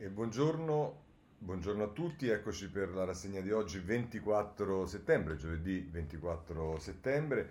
[0.00, 1.02] E buongiorno,
[1.38, 7.50] buongiorno, a tutti, eccoci per la rassegna di oggi 24 settembre, giovedì 24 settembre.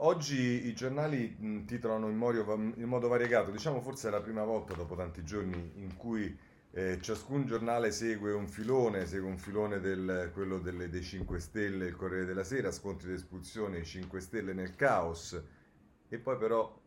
[0.00, 4.74] Oggi i giornali titolano in modo, in modo variegato, diciamo forse è la prima volta
[4.74, 6.36] dopo tanti giorni in cui
[6.72, 11.86] eh, ciascun giornale segue un filone, segue un filone del, quello delle, dei 5 Stelle,
[11.86, 15.42] il Corriere della Sera, scontri d'espulsione, i 5 Stelle nel caos,
[16.10, 16.78] e poi però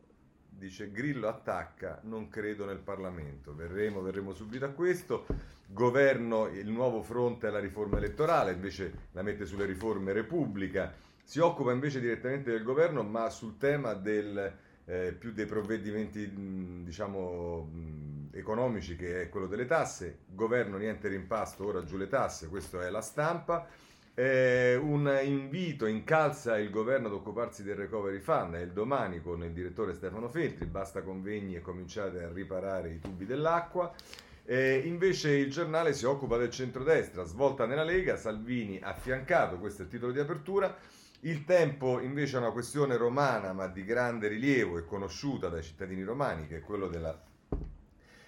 [0.50, 3.54] dice Grillo attacca, non credo nel Parlamento.
[3.56, 5.26] Verremo, verremo subito a questo.
[5.68, 10.94] Governo, il nuovo fronte alla riforma elettorale, invece la mette sulle riforme Repubblica.
[11.24, 14.52] Si occupa invece direttamente del governo, ma sul tema del,
[14.86, 17.70] eh, più dei provvedimenti diciamo,
[18.32, 20.20] economici, che è quello delle tasse.
[20.28, 23.68] Governo niente rimpasto, ora giù le tasse, questa è la stampa.
[24.20, 29.42] Eh, un invito incalza il governo ad occuparsi del recovery fund, è il domani con
[29.46, 33.94] il direttore Stefano Feltri, basta convegni e cominciate a riparare i tubi dell'acqua.
[34.44, 39.86] Eh, invece il giornale si occupa del centrodestra, svolta nella Lega, Salvini affiancato, questo è
[39.86, 40.76] il titolo di apertura.
[41.22, 46.04] Il tempo invece è una questione romana ma di grande rilievo e conosciuta dai cittadini
[46.04, 47.18] romani, che è quello della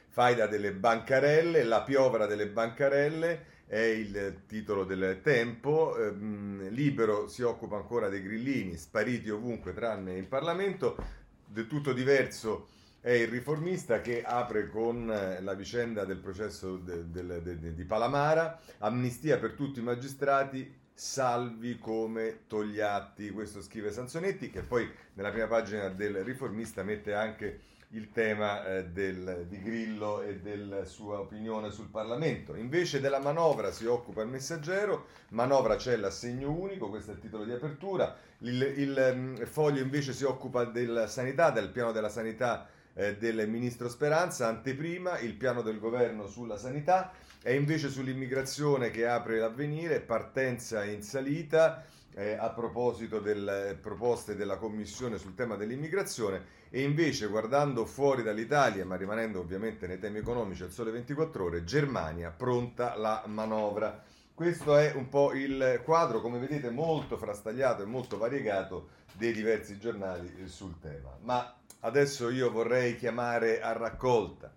[0.07, 5.97] faida delle bancarelle, la piovra delle bancarelle è il titolo del tempo.
[5.97, 10.97] Ehm, Libero si occupa ancora dei grillini, spariti ovunque tranne in Parlamento.
[11.45, 12.67] Del tutto diverso
[12.99, 17.85] è il riformista che apre con eh, la vicenda del processo de, de, de, di
[17.85, 23.29] Palamara, amnistia per tutti i magistrati, salvi come Togliatti.
[23.29, 27.61] Questo scrive Sansonetti, che poi nella prima pagina del riformista mette anche
[27.93, 32.55] il tema eh, del, di Grillo e della sua opinione sul Parlamento.
[32.55, 37.43] Invece della manovra si occupa il messaggero, manovra c'è l'assegno unico, questo è il titolo
[37.43, 42.67] di apertura, il, il mm, foglio invece si occupa della sanità, del piano della sanità
[42.93, 47.11] eh, del ministro Speranza, anteprima il piano del governo sulla sanità
[47.43, 51.83] e invece sull'immigrazione che apre l'avvenire, partenza in salita
[52.15, 58.85] eh, a proposito delle proposte della Commissione sul tema dell'immigrazione e invece guardando fuori dall'Italia,
[58.85, 64.03] ma rimanendo ovviamente nei temi economici al sole 24 ore, Germania pronta la manovra.
[64.33, 69.77] Questo è un po' il quadro, come vedete, molto frastagliato e molto variegato dei diversi
[69.77, 71.15] giornali sul tema.
[71.21, 74.51] Ma adesso io vorrei chiamare a raccolta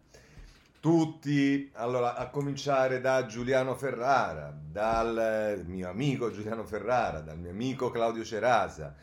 [0.84, 7.90] tutti, allora, a cominciare da Giuliano Ferrara, dal mio amico Giuliano Ferrara, dal mio amico
[7.90, 8.94] Claudio Cerasa,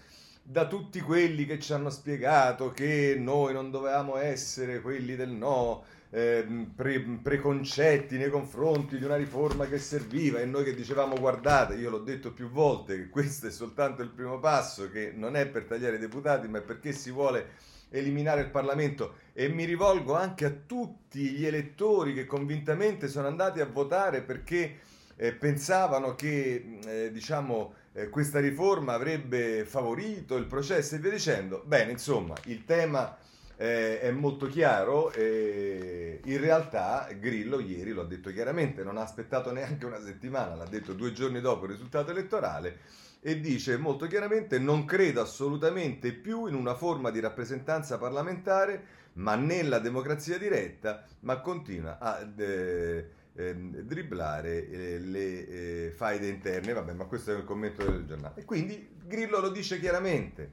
[0.44, 5.84] da tutti quelli che ci hanno spiegato che noi non dovevamo essere quelli del no,
[6.12, 11.74] eh, pre- preconcetti nei confronti di una riforma che serviva e noi che dicevamo guardate,
[11.74, 15.48] io l'ho detto più volte, che questo è soltanto il primo passo, che non è
[15.48, 20.16] per tagliare i deputati, ma è perché si vuole eliminare il Parlamento e mi rivolgo
[20.16, 24.80] anche a tutti gli elettori che convintamente sono andati a votare perché
[25.16, 31.62] eh, pensavano che eh, diciamo, eh, questa riforma avrebbe favorito il processo e via dicendo.
[31.66, 33.16] Bene, insomma, il tema
[33.56, 35.12] eh, è molto chiaro.
[35.16, 40.66] in realtà Grillo ieri lo ha detto chiaramente, non ha aspettato neanche una settimana, l'ha
[40.66, 42.80] detto due giorni dopo il risultato elettorale
[43.24, 49.36] e dice molto chiaramente non credo assolutamente più in una forma di rappresentanza parlamentare, ma
[49.36, 56.74] nella democrazia diretta, ma continua a eh, eh, dribblare eh, le eh, faide interne.
[56.74, 58.44] Vabbè, ma questo è il commento del giornale.
[58.44, 60.52] Quindi Grillo lo dice chiaramente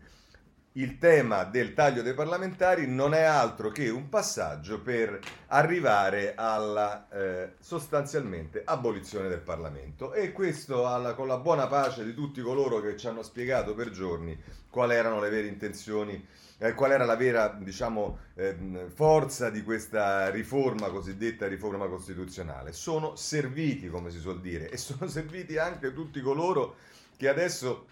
[0.79, 5.19] il tema del taglio dei parlamentari non è altro che un passaggio per
[5.49, 12.15] arrivare alla eh, sostanzialmente abolizione del Parlamento e questo alla, con la buona pace di
[12.15, 14.41] tutti coloro che ci hanno spiegato per giorni
[14.71, 16.25] quali erano le vere intenzioni,
[16.59, 22.73] eh, qual era la vera diciamo, eh, forza di questa riforma cosiddetta riforma costituzionale.
[22.73, 26.77] Sono serviti, come si suol dire, e sono serviti anche tutti coloro
[27.17, 27.87] che adesso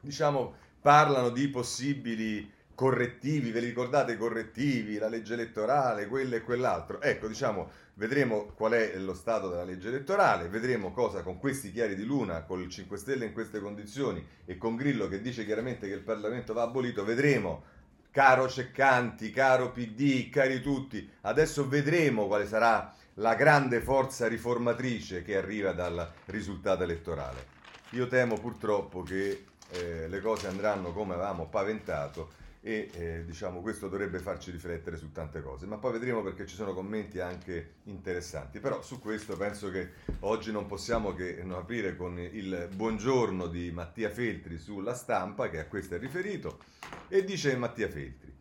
[0.00, 6.42] diciamo parlano di possibili correttivi, ve li ricordate i correttivi, la legge elettorale, quello e
[6.42, 7.00] quell'altro.
[7.00, 11.94] Ecco, diciamo, vedremo qual è lo stato della legge elettorale, vedremo cosa con questi chiari
[11.94, 15.88] di luna, con il 5 Stelle in queste condizioni e con Grillo che dice chiaramente
[15.88, 17.62] che il Parlamento va abolito, vedremo,
[18.10, 25.38] caro Ceccanti, caro PD, cari tutti, adesso vedremo quale sarà la grande forza riformatrice che
[25.38, 27.52] arriva dal risultato elettorale.
[27.92, 29.44] Io temo purtroppo che
[29.74, 35.12] eh, le cose andranno come avevamo paventato e eh, diciamo questo dovrebbe farci riflettere su
[35.12, 39.70] tante cose, ma poi vedremo perché ci sono commenti anche interessanti, però su questo penso
[39.70, 39.90] che
[40.20, 45.58] oggi non possiamo che non aprire con il buongiorno di Mattia Feltri sulla stampa che
[45.58, 46.60] a questo è riferito
[47.08, 48.33] e dice Mattia Feltri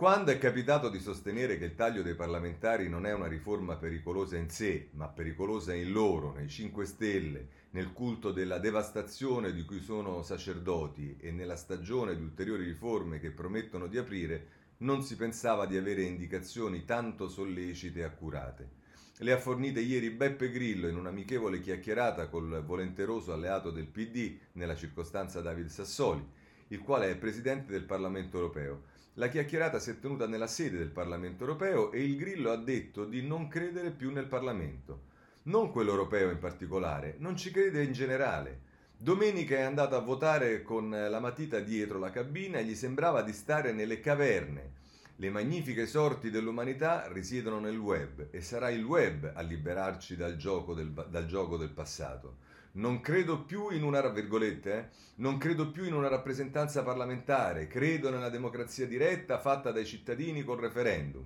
[0.00, 4.38] Quando è capitato di sostenere che il taglio dei parlamentari non è una riforma pericolosa
[4.38, 9.80] in sé, ma pericolosa in loro, nei 5 Stelle, nel culto della devastazione di cui
[9.80, 14.46] sono sacerdoti e nella stagione di ulteriori riforme che promettono di aprire,
[14.78, 18.70] non si pensava di avere indicazioni tanto sollecite e accurate.
[19.18, 24.76] Le ha fornite ieri Beppe Grillo in un'amichevole chiacchierata col volenteroso alleato del PD, nella
[24.76, 26.26] circostanza David Sassoli,
[26.68, 30.90] il quale è presidente del Parlamento europeo la chiacchierata si è tenuta nella sede del
[30.90, 35.08] Parlamento europeo e il Grillo ha detto di non credere più nel Parlamento.
[35.44, 38.68] Non quello europeo in particolare, non ci crede in generale.
[38.96, 43.32] Domenica è andato a votare con la matita dietro la cabina e gli sembrava di
[43.32, 44.78] stare nelle caverne.
[45.16, 50.72] Le magnifiche sorti dell'umanità risiedono nel web e sarà il web a liberarci dal gioco
[50.72, 52.36] del, dal gioco del passato.
[52.72, 58.28] Non credo più in una, eh, non credo più in una rappresentanza parlamentare, credo nella
[58.28, 61.24] democrazia diretta fatta dai cittadini col referendum.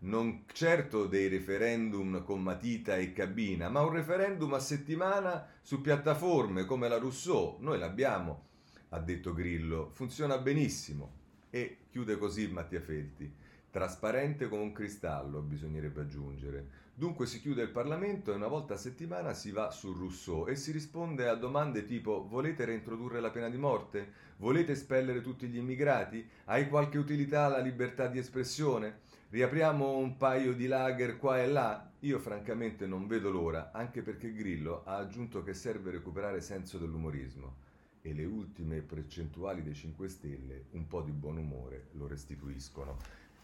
[0.00, 6.64] Non certo dei referendum con matita e cabina, ma un referendum a settimana su piattaforme
[6.64, 7.56] come la Rousseau.
[7.58, 8.46] Noi l'abbiamo,
[8.90, 11.22] ha detto Grillo, funziona benissimo.
[11.50, 13.32] E chiude così Mattia Felti.
[13.70, 18.76] Trasparente come un cristallo, bisognerebbe aggiungere Dunque si chiude il Parlamento e una volta a
[18.76, 23.48] settimana si va su Rousseau e si risponde a domande tipo volete reintrodurre la pena
[23.48, 24.12] di morte?
[24.36, 26.24] Volete espellere tutti gli immigrati?
[26.44, 29.00] Hai qualche utilità la libertà di espressione?
[29.30, 31.90] Riapriamo un paio di lager qua e là?
[31.98, 37.56] Io francamente non vedo l'ora, anche perché Grillo ha aggiunto che serve recuperare senso dell'umorismo
[38.02, 42.98] e le ultime percentuali dei 5 Stelle un po' di buon umore lo restituiscono.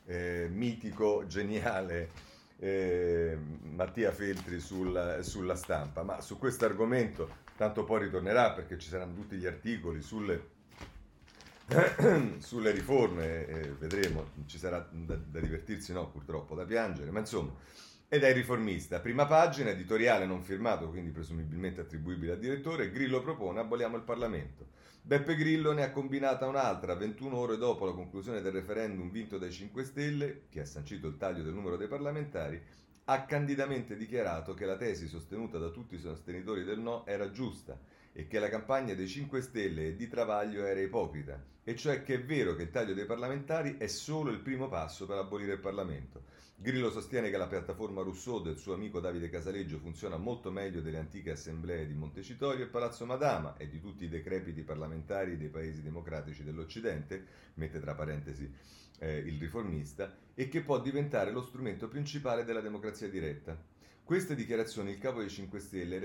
[0.05, 8.05] Eh, mitico, geniale eh, Mattia Feltri sul, sulla stampa, ma su questo argomento tanto poi
[8.05, 10.49] ritornerà perché ci saranno tutti gli articoli sulle,
[12.39, 17.53] sulle riforme, eh, vedremo, ci sarà da, da divertirsi, no purtroppo, da piangere, ma insomma,
[18.09, 19.01] ed è il riformista.
[19.01, 24.69] Prima pagina, editoriale non firmato, quindi presumibilmente attribuibile al direttore, Grillo propone aboliamo il Parlamento.
[25.03, 29.51] Beppe Grillo ne ha combinata un'altra 21 ore dopo la conclusione del referendum vinto dai
[29.51, 32.63] 5 Stelle, che ha sancito il taglio del numero dei parlamentari,
[33.07, 37.77] ha candidamente dichiarato che la tesi sostenuta da tutti i sostenitori del no era giusta
[38.13, 42.15] e che la campagna dei 5 Stelle e di Travaglio era ipocrita, e cioè che
[42.15, 45.61] è vero che il taglio dei parlamentari è solo il primo passo per abolire il
[45.61, 46.23] Parlamento
[46.63, 50.99] Grillo sostiene che la piattaforma Rousseau del suo amico Davide Casaleggio funziona molto meglio delle
[50.99, 55.81] antiche assemblee di Montecitorio e Palazzo Madama e di tutti i decrepiti parlamentari dei paesi
[55.81, 57.25] democratici dell'Occidente,
[57.55, 58.53] mette tra parentesi
[58.99, 63.59] eh, il riformista, e che può diventare lo strumento principale della democrazia diretta.
[64.05, 65.99] Queste dichiarazioni il capo dei 5 Stelle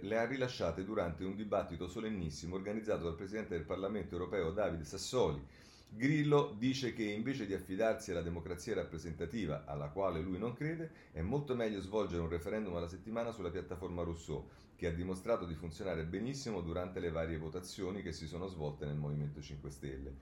[0.00, 5.46] le ha rilasciate durante un dibattito solennissimo organizzato dal Presidente del Parlamento europeo Davide Sassoli,
[5.92, 11.20] Grillo dice che invece di affidarsi alla democrazia rappresentativa, alla quale lui non crede, è
[11.20, 16.04] molto meglio svolgere un referendum alla settimana sulla piattaforma Rousseau, che ha dimostrato di funzionare
[16.04, 20.14] benissimo durante le varie votazioni che si sono svolte nel Movimento 5 Stelle,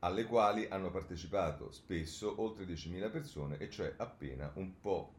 [0.00, 5.12] alle quali hanno partecipato spesso oltre 10.000 persone, e cioè appena un po'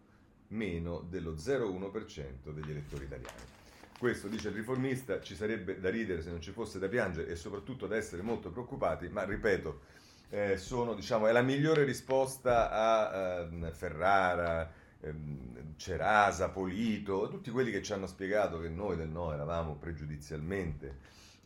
[0.49, 3.56] meno dello 0,1% degli elettori italiani.
[3.97, 7.35] Questo dice il riformista, ci sarebbe da ridere se non ci fosse da piangere e
[7.35, 9.81] soprattutto da essere molto preoccupati, ma ripeto,
[10.29, 15.13] eh, sono, diciamo, è la migliore risposta a eh, Ferrara, eh,
[15.77, 20.97] Cerasa, Polito, tutti quelli che ci hanno spiegato che noi del no eravamo pregiudizialmente,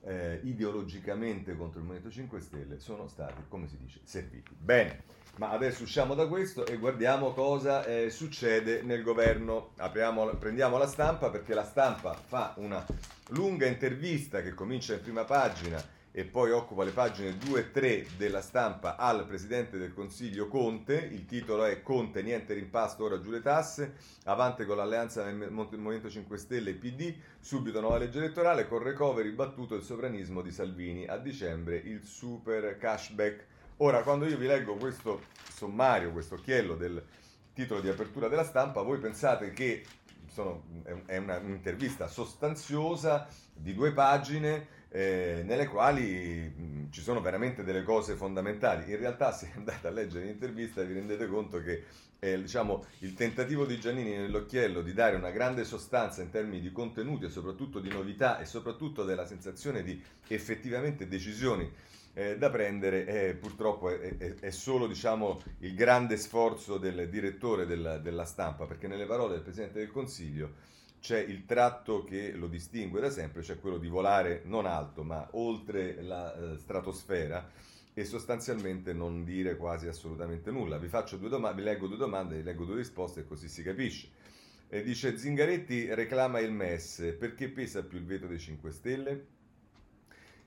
[0.04, 4.54] eh, ideologicamente contro il Movimento 5 Stelle, sono stati, come si dice, serviti.
[4.58, 5.04] Bene.
[5.38, 9.72] Ma adesso usciamo da questo e guardiamo cosa eh, succede nel governo.
[9.78, 12.86] Apriamo, prendiamo la stampa perché la stampa fa una
[13.30, 18.08] lunga intervista che comincia in prima pagina e poi occupa le pagine 2 e 3
[18.18, 20.96] della stampa al Presidente del Consiglio Conte.
[20.96, 23.94] Il titolo è Conte, niente rimpasto, ora giù le tasse.
[24.26, 27.16] Avante con l'alleanza del Movimento 5 Stelle e PD.
[27.40, 28.68] Subito nuova legge elettorale.
[28.68, 31.08] Con recovery battuto il sovranismo di Salvini.
[31.08, 33.46] A dicembre il super cashback.
[33.84, 37.04] Ora, quando io vi leggo questo sommario, questo occhiello del
[37.52, 39.84] titolo di apertura della stampa, voi pensate che
[40.28, 40.66] sono,
[41.08, 48.14] è un'intervista sostanziosa di due pagine eh, nelle quali mh, ci sono veramente delle cose
[48.14, 48.92] fondamentali.
[48.92, 51.84] In realtà, se andate a leggere l'intervista, vi rendete conto che
[52.24, 56.72] eh, diciamo, il tentativo di Giannini nell'occhiello di dare una grande sostanza in termini di
[56.72, 61.68] contenuti e soprattutto di novità e soprattutto della sensazione di effettivamente decisioni
[62.14, 67.66] eh, da prendere eh, purtroppo è, è, è solo diciamo, il grande sforzo del direttore
[67.66, 70.70] della, della stampa, perché nelle parole del Presidente del Consiglio
[71.02, 75.28] c'è il tratto che lo distingue da sempre, cioè quello di volare non alto ma
[75.32, 77.50] oltre la eh, stratosfera
[77.94, 80.78] e sostanzialmente non dire quasi assolutamente nulla.
[80.78, 83.64] Vi faccio due domande, vi leggo due domande, vi leggo due risposte e così si
[83.64, 84.10] capisce.
[84.70, 89.26] E dice Zingaretti reclama il MES, perché pesa più il veto dei 5 Stelle?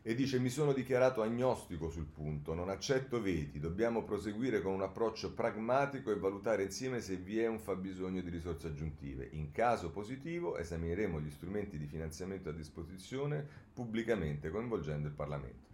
[0.06, 4.82] E dice mi sono dichiarato agnostico sul punto, non accetto veti, dobbiamo proseguire con un
[4.82, 9.28] approccio pragmatico e valutare insieme se vi è un fabbisogno di risorse aggiuntive.
[9.32, 15.73] In caso positivo esamineremo gli strumenti di finanziamento a disposizione pubblicamente coinvolgendo il Parlamento.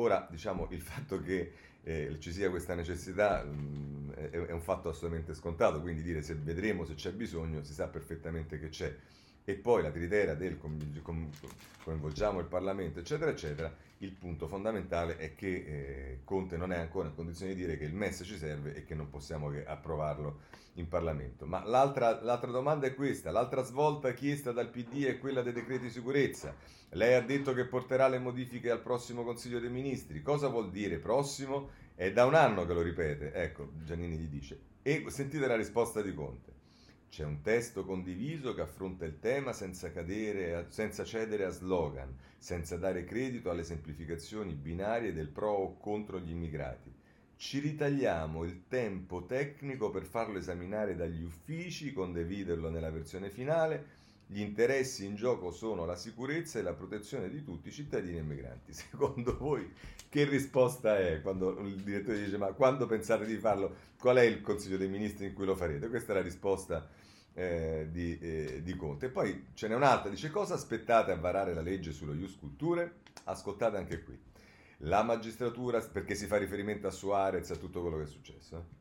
[0.00, 1.52] Ora, diciamo, il fatto che
[1.82, 6.22] eh, ci sia questa necessità mh, mm, è, è, un fatto assolutamente scontato, quindi dire
[6.22, 8.96] se vedremo se c'è bisogno si sa perfettamente che c'è.
[9.44, 10.58] E poi la tritera del
[11.82, 17.08] coinvolgiamo il Parlamento, eccetera, eccetera, il punto fondamentale è che eh, Conte non è ancora
[17.08, 20.40] in condizione di dire che il MES ci serve e che non possiamo che approvarlo
[20.74, 21.46] in Parlamento.
[21.46, 25.84] Ma l'altra, l'altra domanda è questa, l'altra svolta chiesta dal PD è quella dei decreti
[25.84, 26.54] di sicurezza.
[26.90, 30.22] Lei ha detto che porterà le modifiche al prossimo Consiglio dei Ministri.
[30.22, 31.70] Cosa vuol dire prossimo?
[31.94, 33.32] È da un anno che lo ripete.
[33.32, 34.58] Ecco, Giannini gli dice.
[34.82, 36.59] E sentite la risposta di Conte.
[37.10, 42.76] C'è un testo condiviso che affronta il tema senza, cadere, senza cedere a slogan, senza
[42.76, 46.94] dare credito alle semplificazioni binarie del pro o contro gli immigrati.
[47.34, 53.86] Ci ritagliamo il tempo tecnico per farlo esaminare dagli uffici, condividerlo nella versione finale
[54.32, 58.22] gli interessi in gioco sono la sicurezza e la protezione di tutti i cittadini e
[58.22, 58.72] migranti.
[58.72, 59.68] Secondo voi
[60.08, 63.74] che risposta è quando il direttore dice ma quando pensate di farlo?
[63.98, 65.88] Qual è il Consiglio dei Ministri in cui lo farete?
[65.88, 66.88] Questa è la risposta
[67.34, 69.06] eh, di, eh, di, Conte.
[69.06, 72.98] E poi ce n'è un'altra, dice cosa aspettate a varare la legge sullo Ius Culture?
[73.24, 74.16] Ascoltate anche qui.
[74.84, 78.56] La magistratura, perché si fa riferimento a Suarez a tutto quello che è successo.
[78.56, 78.79] Eh?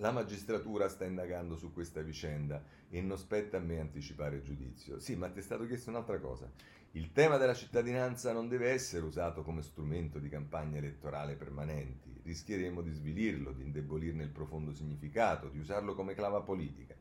[0.00, 4.98] La magistratura sta indagando su questa vicenda e non spetta a me anticipare il giudizio.
[4.98, 6.50] Sì, ma ti è stato chiesto un'altra cosa.
[6.92, 12.18] Il tema della cittadinanza non deve essere usato come strumento di campagna elettorale permanenti.
[12.22, 16.94] Rischieremo di svilirlo, di indebolirne il profondo significato, di usarlo come clava politica.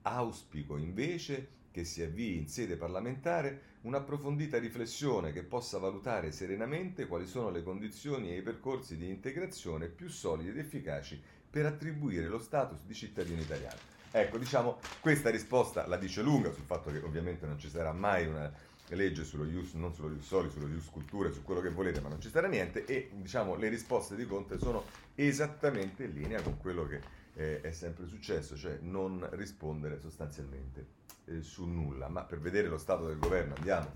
[0.00, 7.26] Auspico invece che si avvii in sede parlamentare un'approfondita riflessione che possa valutare serenamente quali
[7.26, 12.38] sono le condizioni e i percorsi di integrazione più solidi ed efficaci per attribuire lo
[12.38, 13.94] status di cittadino italiano.
[14.10, 18.26] Ecco, diciamo, questa risposta la dice lunga sul fatto che ovviamente non ci sarà mai
[18.26, 18.50] una
[18.90, 22.08] legge sullo ius, non sullo ius soli, sullo ius culture, su quello che volete, ma
[22.08, 24.84] non ci sarà niente e diciamo le risposte di Conte sono
[25.14, 27.00] esattamente in linea con quello che
[27.34, 30.86] eh, è sempre successo, cioè non rispondere sostanzialmente
[31.26, 32.08] eh, su nulla.
[32.08, 33.90] Ma per vedere lo stato del governo andiamo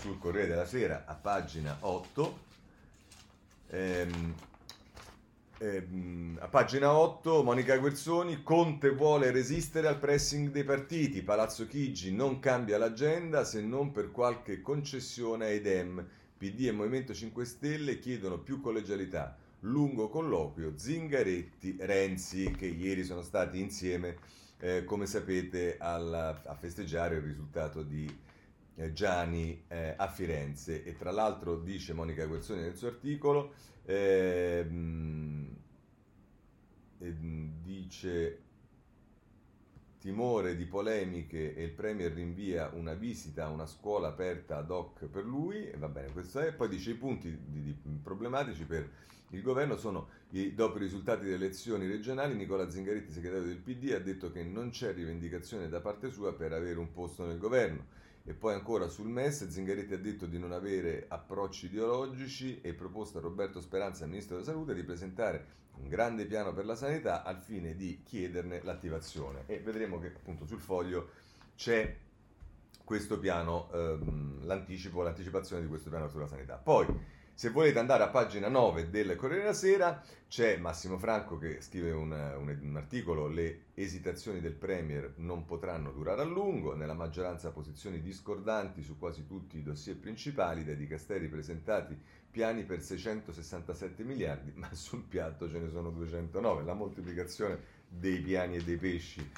[0.00, 2.50] sul Corriere della Sera a pagina 8.
[3.70, 4.34] Ehm,
[5.62, 12.12] Ehm, a pagina 8, Monica Guerzoni, Conte vuole resistere al pressing dei partiti, Palazzo Chigi
[12.12, 16.04] non cambia l'agenda se non per qualche concessione ai Dem.
[16.36, 19.36] PD e Movimento 5 Stelle chiedono più collegialità.
[19.60, 24.16] Lungo colloquio Zingaretti, Renzi, che ieri sono stati insieme,
[24.58, 28.31] eh, come sapete, alla, a festeggiare il risultato di eh,
[28.92, 30.84] Gianni eh, a Firenze.
[30.84, 33.52] E tra l'altro, dice Monica Guerzoni nel suo articolo,
[33.84, 35.56] Ehm,
[37.62, 38.40] dice
[39.98, 45.06] timore di polemiche e il Premier rinvia una visita a una scuola aperta ad hoc
[45.06, 48.88] per lui, e va bene, questo è, poi dice i punti di, di, problematici per
[49.30, 53.92] il governo sono, i, dopo i risultati delle elezioni regionali, Nicola Zingaretti, segretario del PD,
[53.92, 57.86] ha detto che non c'è rivendicazione da parte sua per avere un posto nel governo.
[58.24, 63.18] E poi ancora sul MES, Zingaretti ha detto di non avere approcci ideologici e proposta
[63.18, 67.40] a Roberto Speranza, Ministro della Salute, di presentare un grande piano per la sanità al
[67.40, 69.44] fine di chiederne l'attivazione.
[69.46, 71.10] E vedremo che appunto sul foglio
[71.56, 71.96] c'è
[72.84, 76.56] questo piano, ehm, l'anticipo, l'anticipazione di questo piano sulla sanità.
[76.56, 76.86] Poi
[77.34, 81.90] se volete andare a pagina 9 del Corriere della Sera, c'è Massimo Franco che scrive
[81.90, 87.50] un, un, un, articolo, le esitazioni del Premier non potranno durare a lungo, nella maggioranza
[87.50, 91.98] posizioni discordanti su quasi tutti i dossier principali, dai dicasteri presentati
[92.30, 97.58] piani per 667 miliardi, ma sul piatto ce ne sono 209, la moltiplicazione
[97.88, 99.30] dei piani e dei pesci,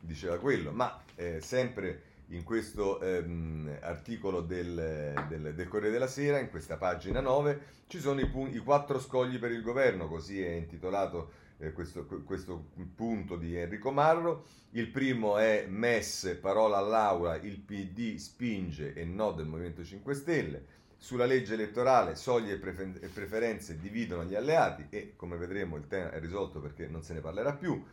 [0.00, 6.38] diceva quello, ma eh, sempre in questo ehm, articolo del, del, del, Corriere della Sera,
[6.38, 10.50] in questa pagina 9, ci sono i, i quattro scogli per il governo, così è
[10.50, 14.44] intitolato eh, questo, questo, punto di Enrico Marro.
[14.70, 20.64] Il primo è MES, parola all'aula, il PD spinge e no del Movimento 5 Stelle.
[20.96, 26.20] Sulla legge elettorale soglie e preferenze dividono gli alleati e come vedremo il tema è
[26.20, 27.84] risolto perché non se ne parlerà più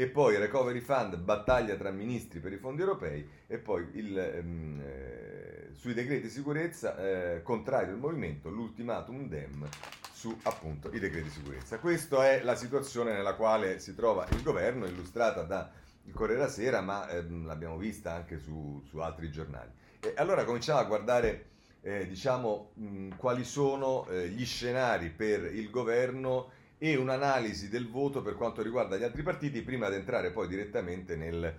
[0.00, 4.80] e poi Recovery Fund, battaglia tra ministri per i fondi europei e poi il, ehm,
[4.82, 9.68] eh, sui decreti di sicurezza, eh, contrario al movimento, l'ultimatum DEM
[10.10, 11.78] su appunto i decreti di sicurezza.
[11.80, 15.70] Questa è la situazione nella quale si trova il governo, illustrata da
[16.04, 19.70] il Corriere della Sera, ma ehm, l'abbiamo vista anche su, su, altri giornali.
[20.00, 21.48] E allora cominciamo a guardare
[21.82, 28.22] eh, diciamo, mh, quali sono eh, gli scenari per il governo e un'analisi del voto
[28.22, 31.54] per quanto riguarda gli altri partiti prima di entrare poi direttamente nel,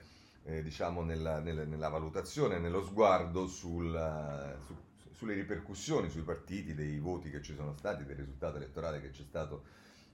[0.45, 4.75] eh, diciamo nella, nella, nella, valutazione, nello sguardo sul, su,
[5.11, 9.21] sulle ripercussioni sui partiti, dei voti che ci sono stati, del risultato elettorale che c'è
[9.21, 9.63] stato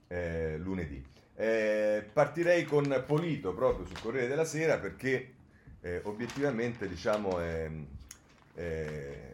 [0.08, 1.02] eh, lunedì.
[1.36, 5.36] Eh, partirei con Polito proprio sul Corriere della Sera perché
[5.80, 7.72] eh, obiettivamente diciamo è,
[8.56, 9.34] è,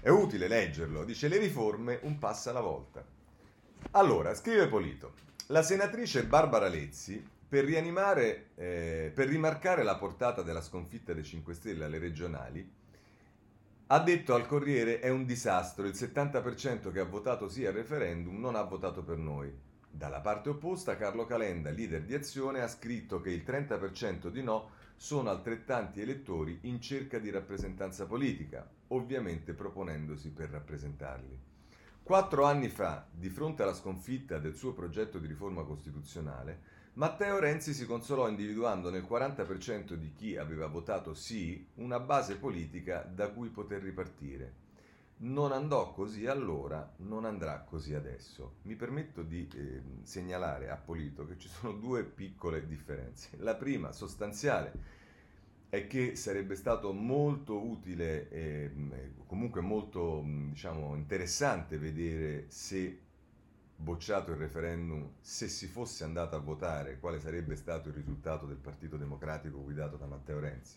[0.00, 1.04] è utile leggerlo.
[1.04, 3.11] Dice le riforme un passo alla volta.
[3.90, 5.12] Allora, scrive Polito,
[5.48, 11.84] la senatrice Barbara Lezzi per eh, per rimarcare la portata della sconfitta dei 5 Stelle
[11.84, 12.66] alle regionali,
[13.88, 18.40] ha detto al Corriere è un disastro, il 70% che ha votato sì al referendum
[18.40, 19.52] non ha votato per noi.
[19.90, 24.70] Dalla parte opposta Carlo Calenda, leader di Azione, ha scritto che il 30% di no
[24.96, 31.51] sono altrettanti elettori in cerca di rappresentanza politica, ovviamente proponendosi per rappresentarli.
[32.04, 36.60] Quattro anni fa, di fronte alla sconfitta del suo progetto di riforma costituzionale,
[36.94, 43.02] Matteo Renzi si consolò individuando nel 40% di chi aveva votato sì una base politica
[43.02, 44.52] da cui poter ripartire.
[45.18, 48.56] Non andò così allora, non andrà così adesso.
[48.62, 53.30] Mi permetto di eh, segnalare a Polito che ci sono due piccole differenze.
[53.38, 54.72] La prima, sostanziale,
[55.72, 58.70] è che sarebbe stato molto utile e
[59.24, 63.00] comunque molto diciamo, interessante vedere se
[63.74, 68.58] bocciato il referendum, se si fosse andato a votare, quale sarebbe stato il risultato del
[68.58, 70.76] Partito Democratico guidato da Matteo Renzi.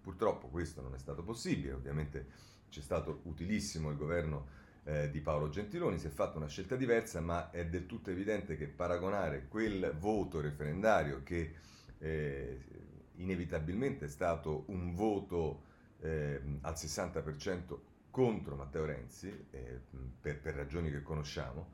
[0.00, 2.26] Purtroppo questo non è stato possibile, ovviamente
[2.70, 4.46] c'è stato utilissimo il governo
[4.84, 8.56] eh, di Paolo Gentiloni, si è fatta una scelta diversa, ma è del tutto evidente
[8.56, 11.52] che paragonare quel voto referendario che
[11.98, 12.85] eh,
[13.16, 15.62] inevitabilmente è stato un voto
[16.00, 17.78] eh, al 60%
[18.10, 19.80] contro Matteo Renzi, eh,
[20.20, 21.68] per, per ragioni che conosciamo,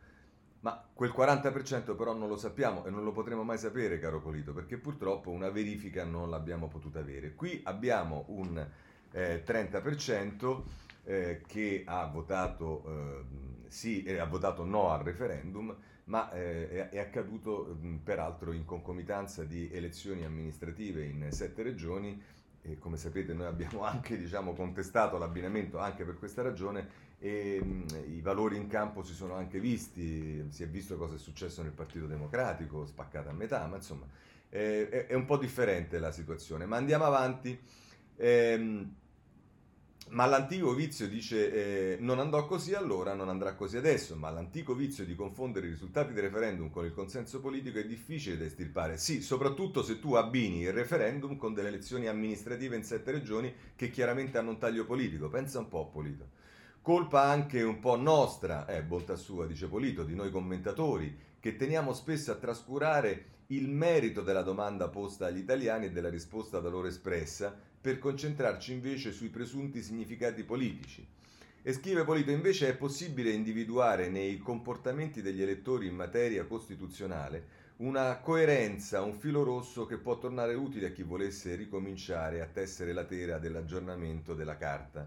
[0.61, 4.52] ma quel 40% però non lo sappiamo e non lo potremo mai sapere, caro Polito,
[4.52, 7.35] perché purtroppo una verifica non l'abbiamo potuta avere.
[7.35, 8.64] Qui abbiamo un
[9.12, 10.62] eh, 30%
[11.05, 13.24] eh, che ha votato eh,
[13.68, 19.44] sì e ha votato no al referendum, ma eh, è, accaduto mh, peraltro in concomitanza
[19.44, 22.20] di elezioni amministrative in sette regioni
[22.62, 28.14] e come sapete noi abbiamo anche diciamo, contestato l'abbinamento anche per questa ragione e mh,
[28.14, 31.72] i valori in campo si sono anche visti, si è visto cosa è successo nel
[31.72, 34.06] Partito Democratico, spaccato a metà, ma insomma
[34.48, 36.66] eh, è, è, un po' differente la situazione.
[36.66, 37.58] Ma andiamo avanti.
[38.16, 38.94] Ehm,
[40.12, 44.75] ma l'antico vizio dice eh, non andò così allora, non andrà così adesso, ma l'antico
[44.75, 48.98] vizio di confondere i risultati del referendum con il consenso politico è difficile da estirpare.
[48.98, 53.90] Sì, soprattutto se tu abbini il referendum con delle elezioni amministrative in sette regioni che
[53.90, 55.29] chiaramente hanno un taglio politico.
[55.29, 56.29] Pensa un po', Polito.
[56.83, 61.94] Colpa anche un po' nostra, eh, bolta sua, dice Polito, di noi commentatori, che teniamo
[61.94, 66.88] spesso a trascurare il merito della domanda posta agli italiani e della risposta da loro
[66.88, 71.06] espressa, per concentrarci invece sui presunti significati politici.
[71.62, 78.16] E scrive Polito, invece è possibile individuare nei comportamenti degli elettori in materia costituzionale una
[78.18, 83.04] coerenza, un filo rosso che può tornare utile a chi volesse ricominciare a tessere la
[83.04, 85.06] tela dell'aggiornamento della carta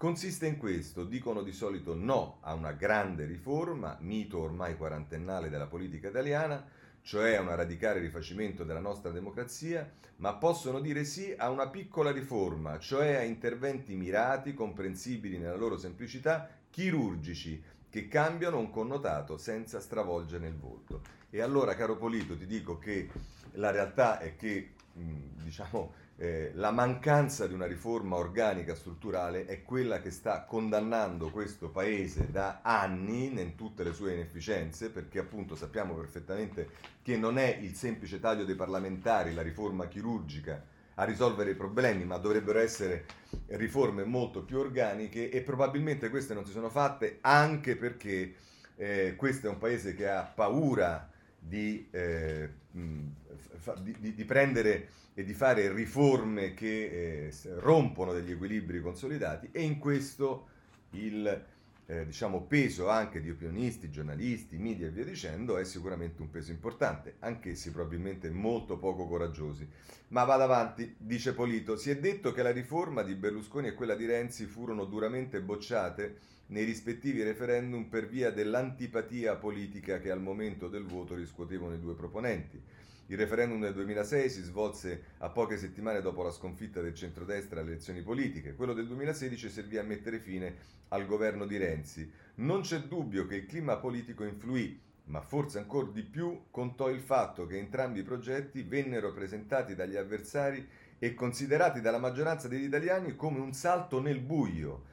[0.00, 5.66] consiste in questo, dicono di solito no a una grande riforma, mito ormai quarantennale della
[5.66, 6.64] politica italiana,
[7.02, 12.12] cioè a un radicale rifacimento della nostra democrazia, ma possono dire sì a una piccola
[12.12, 19.80] riforma, cioè a interventi mirati, comprensibili nella loro semplicità, chirurgici, che cambiano un connotato senza
[19.80, 21.00] stravolgere il volto.
[21.30, 23.08] E allora, caro Polito, ti dico che
[23.52, 30.02] la realtà è che, diciamo, eh, la mancanza di una riforma organica strutturale è quella
[30.02, 35.94] che sta condannando questo paese da anni in tutte le sue inefficienze, perché appunto sappiamo
[35.94, 36.68] perfettamente
[37.00, 40.62] che non è il semplice taglio dei parlamentari, la riforma chirurgica
[40.96, 43.06] a risolvere i problemi, ma dovrebbero essere
[43.46, 48.34] riforme molto più organiche e probabilmente queste non si sono fatte anche perché
[48.76, 51.09] eh, questo è un paese che ha paura
[51.40, 58.80] di, eh, di, di, di prendere e di fare riforme che eh, rompono degli equilibri
[58.80, 60.48] consolidati e in questo
[60.90, 61.44] il,
[61.86, 66.52] eh, diciamo, peso anche di opinionisti, giornalisti, media e via dicendo è sicuramente un peso
[66.52, 69.68] importante, anch'essi probabilmente molto poco coraggiosi.
[70.08, 73.94] Ma vado avanti, dice Polito, si è detto che la riforma di Berlusconi e quella
[73.96, 76.18] di Renzi furono duramente bocciate
[76.50, 81.94] nei rispettivi referendum per via dell'antipatia politica che al momento del voto riscuotevano i due
[81.94, 82.60] proponenti.
[83.06, 87.70] Il referendum del 2006 si svolse a poche settimane dopo la sconfitta del centrodestra alle
[87.70, 88.54] elezioni politiche.
[88.54, 90.54] Quello del 2016 servì a mettere fine
[90.88, 92.10] al governo di Renzi.
[92.36, 97.00] Non c'è dubbio che il clima politico influì, ma forse ancora di più contò il
[97.00, 100.66] fatto che entrambi i progetti vennero presentati dagli avversari
[100.98, 104.89] e considerati dalla maggioranza degli italiani come un salto nel buio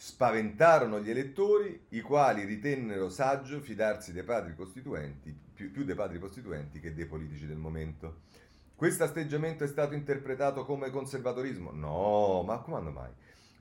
[0.00, 6.20] spaventarono gli elettori, i quali ritennero saggio fidarsi dei padri costituenti, più, più dei padri
[6.20, 8.20] costituenti che dei politici del momento.
[8.76, 11.72] Questo atteggiamento è stato interpretato come conservatorismo?
[11.72, 13.10] No, ma quando mai?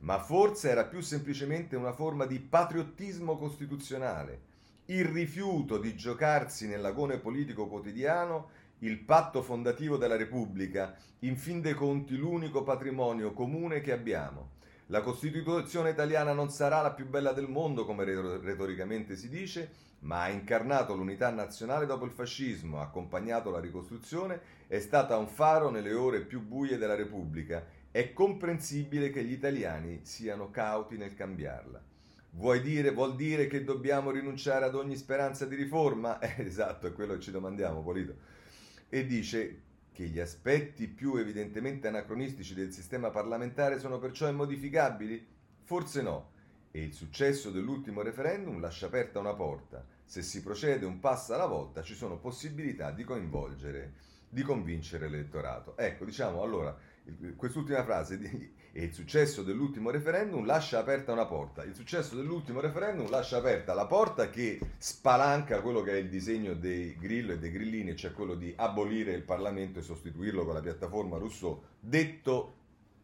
[0.02, 4.42] Ma forse era più semplicemente una forma di patriottismo costituzionale,
[4.86, 8.50] il rifiuto di giocarsi nell'agone politico quotidiano
[8.82, 14.57] il patto fondativo della Repubblica, in fin dei conti l'unico patrimonio comune che abbiamo.
[14.90, 19.70] La Costituzione italiana non sarà la più bella del mondo, come retoricamente si dice,
[20.00, 25.28] ma ha incarnato l'unità nazionale dopo il fascismo, ha accompagnato la ricostruzione, è stata un
[25.28, 27.66] faro nelle ore più buie della Repubblica.
[27.92, 31.84] È comprensibile che gli italiani siano cauti nel cambiarla.
[32.32, 36.20] Vuoi dire, vuol dire che dobbiamo rinunciare ad ogni speranza di riforma?
[36.24, 38.16] Eh, esatto, è quello che ci domandiamo, Polito.
[38.88, 39.64] E dice
[39.98, 45.26] che gli aspetti più evidentemente anacronistici del sistema parlamentare sono perciò immodificabili?
[45.64, 46.30] Forse no.
[46.70, 49.84] E il successo dell'ultimo referendum lascia aperta una porta.
[50.06, 53.94] Se si procede un passo alla volta ci sono possibilità di coinvolgere,
[54.30, 55.76] di convincere l'elettorato.
[55.76, 56.78] Ecco, diciamo allora,
[57.36, 61.64] quest'ultima frase di, e il successo dell'ultimo referendum lascia aperta una porta.
[61.64, 66.54] Il successo dell'ultimo referendum lascia aperta la porta che spalanca quello che è il disegno
[66.54, 70.62] dei Grillo e dei Grillini, cioè quello di abolire il Parlamento e sostituirlo con la
[70.62, 72.56] piattaforma Rousseau, detto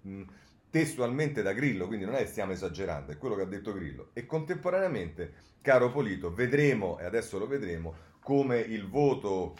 [0.01, 0.21] mh,
[0.69, 4.09] testualmente da Grillo, quindi non è che stiamo esagerando, è quello che ha detto Grillo.
[4.13, 9.55] E contemporaneamente, caro Polito, vedremo, e adesso lo vedremo, come il voto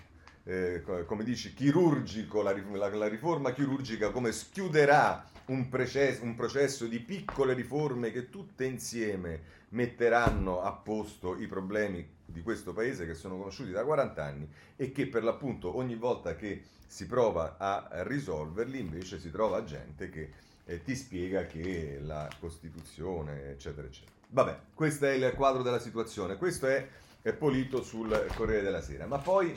[0.46, 6.86] eh, come dici, chirurgico, la, la, la, riforma chirurgica, come schiuderà un, processo, un processo
[6.86, 13.14] di piccole riforme che tutte insieme metteranno a posto i problemi di questo paese che
[13.14, 18.04] sono conosciuti da 40 anni e che per l'appunto ogni volta che si prova a
[18.04, 20.32] risolverli invece si trova gente che
[20.66, 24.12] eh, ti spiega che la Costituzione, eccetera, eccetera.
[24.30, 26.88] Vabbè, questo è il quadro della situazione, questo è,
[27.22, 29.56] è Polito sul Corriere della Sera, ma poi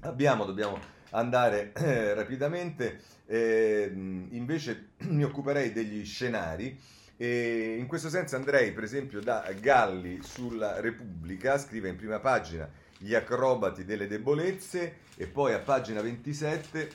[0.00, 0.78] abbiamo, dobbiamo
[1.10, 6.78] andare eh, rapidamente, eh, invece mi occuperei degli scenari.
[7.20, 12.70] E in questo senso andrei per esempio da Galli sulla Repubblica, scrive in prima pagina
[12.96, 16.90] gli acrobati delle debolezze e poi a pagina 27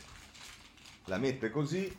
[1.06, 1.98] la mette così.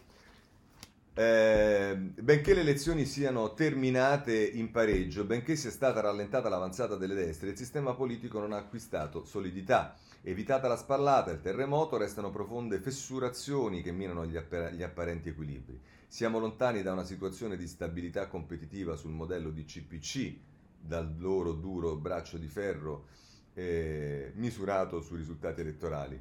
[1.16, 7.50] Eh, benché le elezioni siano terminate in pareggio, benché sia stata rallentata l'avanzata delle destre,
[7.50, 9.96] il sistema politico non ha acquistato solidità.
[10.26, 15.28] Evitata la spallata e il terremoto, restano profonde fessurazioni che minano gli, appa- gli, apparenti
[15.28, 15.78] equilibri.
[16.06, 20.34] Siamo lontani da una situazione di stabilità competitiva sul modello di CPC,
[20.80, 23.08] dal loro duro braccio di ferro
[23.52, 26.18] eh, misurato sui risultati elettorali.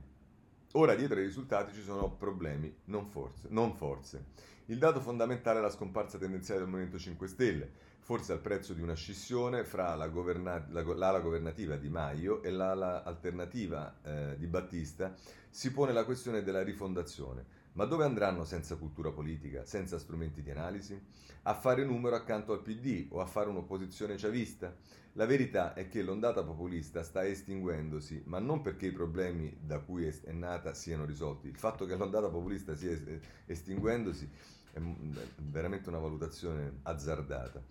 [0.74, 3.48] Ora dietro ai risultati ci sono problemi, non forze.
[3.52, 4.26] Non forze.
[4.66, 7.72] Il dato fondamentale è la scomparsa tendenziale del Movimento 5 Stelle
[8.04, 12.52] forse al prezzo di una scissione fra la governa- la, l'ala governativa di Maio e
[12.52, 15.16] l'ala alternativa eh, di Battista,
[15.50, 17.62] si pone la questione della rifondazione.
[17.74, 21.02] Ma dove andranno senza cultura politica, senza strumenti di analisi?
[21.44, 24.76] A fare numero accanto al PD o a fare un'opposizione chavista?
[25.14, 30.06] La verità è che l'ondata populista sta estinguendosi, ma non perché i problemi da cui
[30.06, 31.48] è nata siano risolti.
[31.48, 33.00] Il fatto che l'ondata populista stia
[33.46, 34.30] estinguendosi
[34.74, 34.80] è
[35.38, 37.62] veramente una valutazione azzardata.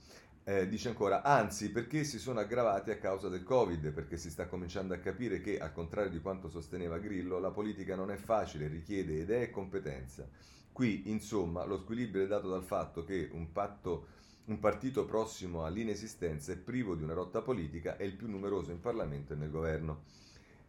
[0.44, 4.46] Eh, dice ancora, anzi perché si sono aggravati a causa del Covid, perché si sta
[4.46, 8.66] cominciando a capire che, al contrario di quanto sosteneva Grillo, la politica non è facile,
[8.66, 10.28] richiede idee e competenza.
[10.72, 14.06] Qui, insomma, lo squilibrio è dato dal fatto che un, patto,
[14.46, 18.80] un partito prossimo all'inesistenza è privo di una rotta politica e il più numeroso in
[18.80, 20.02] Parlamento e nel governo.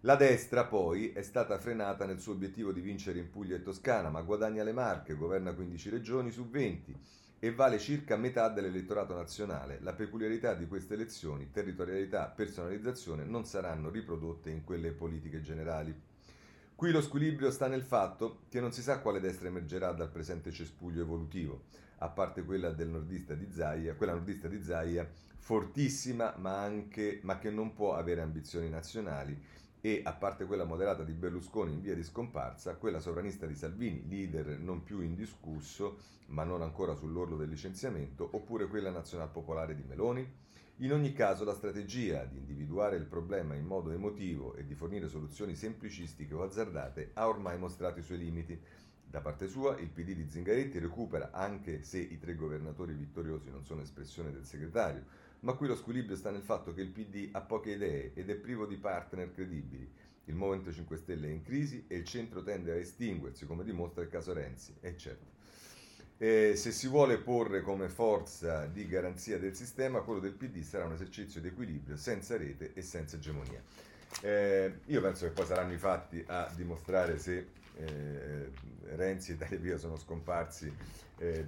[0.05, 4.09] La destra poi è stata frenata nel suo obiettivo di vincere in Puglia e Toscana,
[4.09, 6.93] ma guadagna le Marche, governa 15 regioni su 20
[7.39, 9.79] e vale circa metà dell'elettorato nazionale.
[9.79, 15.97] La peculiarità di queste elezioni, territorialità, personalizzazione, non saranno riprodotte in quelle politiche generali.
[16.75, 20.51] Qui lo squilibrio sta nel fatto che non si sa quale destra emergerà dal presente
[20.51, 21.63] cespuglio evolutivo.
[21.99, 27.39] a parte quella del nordista di Zaia, quella nordista di Zaia, fortissima ma, anche, ma
[27.39, 31.93] che non può avere ambizioni nazionali e a parte quella moderata di Berlusconi in via
[31.93, 37.49] di scomparsa, quella sovranista di Salvini, leader non più indiscusso, ma non ancora sull'orlo del
[37.49, 40.25] licenziamento, oppure quella nazionalpopolare di Meloni?
[40.77, 45.09] In ogni caso la strategia di individuare il problema in modo emotivo e di fornire
[45.09, 48.57] soluzioni semplicistiche o azzardate ha ormai mostrato i suoi limiti.
[49.05, 53.65] Da parte sua, il PD di Zingaretti recupera, anche se i tre governatori vittoriosi non
[53.65, 55.03] sono espressione del segretario,
[55.43, 58.35] ma qui lo squilibrio sta nel fatto che il PD ha poche idee ed è
[58.35, 59.89] privo di partner credibili.
[60.25, 64.01] Il Movimento 5 Stelle è in crisi e il centro tende a estinguersi, come dimostra
[64.01, 64.73] il caso Renzi.
[64.79, 65.31] E certo.
[66.17, 70.93] Se si vuole porre come forza di garanzia del sistema, quello del PD sarà un
[70.93, 73.61] esercizio di equilibrio senza rete e senza egemonia.
[74.21, 78.51] Eh, io penso che poi saranno i fatti a dimostrare se eh,
[78.95, 80.71] Renzi e Italia Via sono scomparsi,
[81.17, 81.45] eh,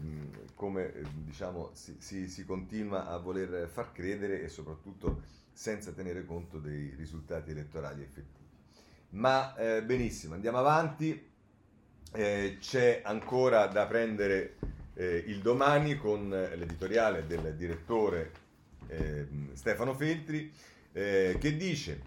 [0.56, 6.60] come diciamo, si, si, si, continua a voler far credere e soprattutto senza tenere conto
[6.60, 8.44] dei risultati elettorali effettivi.
[9.12, 11.34] Ma eh, benissimo, andiamo avanti.
[12.12, 14.56] Eh, c'è ancora da prendere
[14.94, 18.32] eh, il domani con l'editoriale del direttore
[18.88, 20.52] ehm, Stefano Feltri
[20.96, 22.00] che dice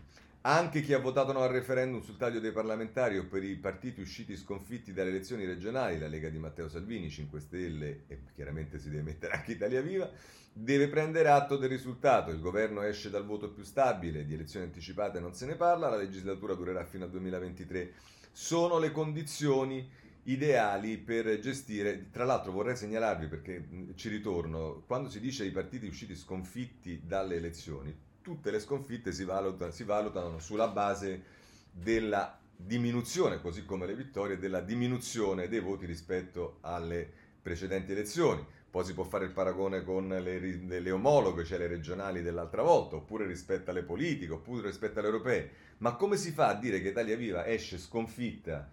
[0.48, 4.00] anche chi ha votato no al referendum sul taglio dei parlamentari o per i partiti
[4.00, 8.88] usciti sconfitti dalle elezioni regionali, la Lega di Matteo Salvini, 5 Stelle e chiaramente si
[8.88, 10.11] deve mettere anche Italia Viva,
[10.50, 12.30] deve prendere atto del risultato.
[12.30, 15.98] Il governo esce dal voto più stabile, di elezioni anticipate non se ne parla, la
[15.98, 17.92] legislatura durerà fino al 2023.
[18.32, 19.87] Sono le condizioni
[20.22, 22.08] ideali per gestire.
[22.11, 27.34] Tra l'altro vorrei segnalarvi perché ci ritorno, quando si dice i partiti usciti sconfitti dalle
[27.34, 31.23] elezioni, tutte le sconfitte si valutano, si valutano sulla base
[31.71, 37.11] della diminuzione, così come le vittorie, della diminuzione dei voti rispetto alle
[37.41, 38.45] precedenti elezioni.
[38.71, 42.97] Poi si può fare il paragone con le, le omologhe, cioè le regionali dell'altra volta,
[42.97, 45.51] oppure rispetto alle politiche, oppure rispetto alle europee.
[45.79, 48.69] Ma come si fa a dire che Italia Viva esce sconfitta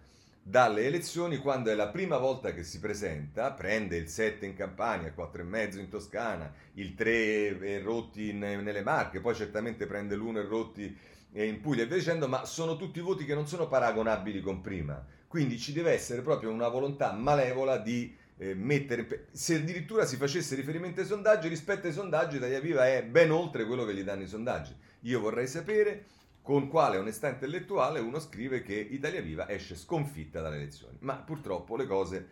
[0.48, 5.08] dalle elezioni quando è la prima volta che si presenta, prende il 7 in Campania,
[5.08, 10.36] il 4,5 in Toscana, il 3 e rotti in, nelle Marche, poi certamente prende l'1
[10.36, 10.98] e rotti
[11.32, 15.04] in Puglia e via dicendo, ma sono tutti voti che non sono paragonabili con prima.
[15.26, 20.54] Quindi ci deve essere proprio una volontà malevola di eh, mettere, se addirittura si facesse
[20.54, 24.22] riferimento ai sondaggi, rispetto ai sondaggi Italia Viva è ben oltre quello che gli danno
[24.22, 24.72] i sondaggi.
[25.00, 26.04] Io vorrei sapere
[26.46, 30.96] con quale onestà intellettuale uno scrive che Italia Viva esce sconfitta dalle elezioni.
[31.00, 32.28] Ma purtroppo le cose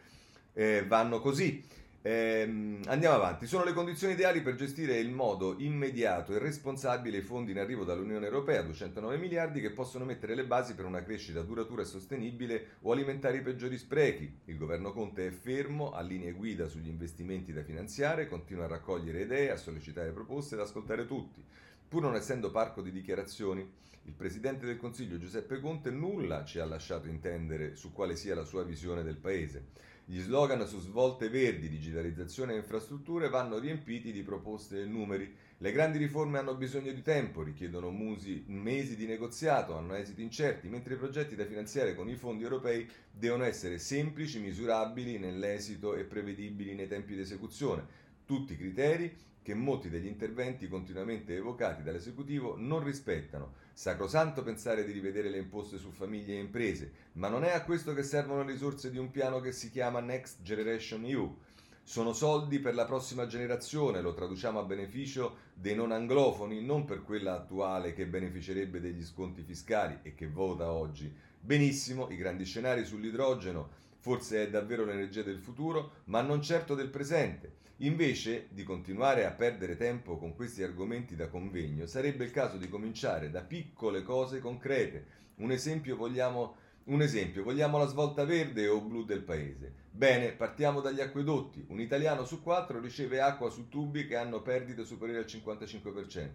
[0.53, 1.67] eh, vanno così.
[2.01, 3.49] Eh, andiamo avanti.
[3.49, 7.83] Sono le condizioni ideali per gestire in modo immediato e responsabile i fondi in arrivo
[7.83, 12.77] dall'Unione Europea, 209 miliardi, che possono mettere le basi per una crescita duratura e sostenibile
[12.83, 14.33] o alimentare i peggiori sprechi.
[14.45, 19.23] Il governo Conte è fermo, ha linee guida sugli investimenti da finanziare, continua a raccogliere
[19.23, 21.43] idee, a sollecitare proposte ed ascoltare tutti.
[21.89, 26.67] Pur non essendo parco di dichiarazioni, il Presidente del Consiglio Giuseppe Conte nulla ci ha
[26.67, 29.69] lasciato intendere su quale sia la sua visione del Paese.
[30.05, 35.35] Gli slogan su svolte verdi, digitalizzazione e infrastrutture vanno riempiti di proposte e numeri.
[35.57, 40.69] Le grandi riforme hanno bisogno di tempo, richiedono musi, mesi di negoziato, hanno esiti incerti,
[40.69, 46.05] mentre i progetti da finanziare con i fondi europei devono essere semplici, misurabili nell'esito e
[46.05, 47.87] prevedibili nei tempi di esecuzione.
[48.27, 53.64] Tutti criteri che molti degli interventi continuamente evocati dall'esecutivo non rispettano.
[53.77, 57.93] Sacrosanto pensare di rivedere le imposte su famiglie e imprese, ma non è a questo
[57.93, 61.37] che servono le risorse di un piano che si chiama Next Generation EU.
[61.83, 67.03] Sono soldi per la prossima generazione, lo traduciamo a beneficio dei non anglofoni, non per
[67.03, 71.13] quella attuale che beneficerebbe degli sconti fiscali e che vota oggi.
[71.41, 76.91] Benissimo, i grandi scenari sull'idrogeno, forse è davvero l'energia del futuro, ma non certo del
[76.91, 77.63] presente.
[77.79, 82.69] Invece di continuare a perdere tempo con questi argomenti da convegno, sarebbe il caso di
[82.69, 85.07] cominciare da piccole cose concrete.
[85.37, 89.73] Un esempio vogliamo, un esempio, vogliamo la svolta verde o blu del paese.
[89.91, 91.65] Bene, partiamo dagli acquedotti.
[91.67, 96.29] Un italiano su quattro riceve acqua su tubi che hanno perdite superiori al 55%.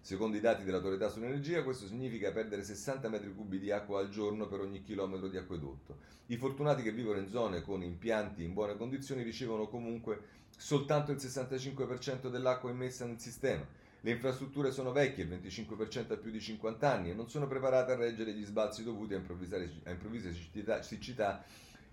[0.00, 4.46] Secondo i dati dell'autorità sull'energia, questo significa perdere 60 metri cubi di acqua al giorno
[4.46, 5.98] per ogni chilometro di acquedotto.
[6.26, 11.18] I fortunati che vivono in zone con impianti in buone condizioni ricevono comunque soltanto il
[11.18, 13.66] 65% dell'acqua immessa nel sistema.
[14.00, 17.92] Le infrastrutture sono vecchie, il 25% ha più di 50 anni e non sono preparate
[17.92, 21.44] a reggere gli sbalzi dovuti a, a improvvise siccità, siccità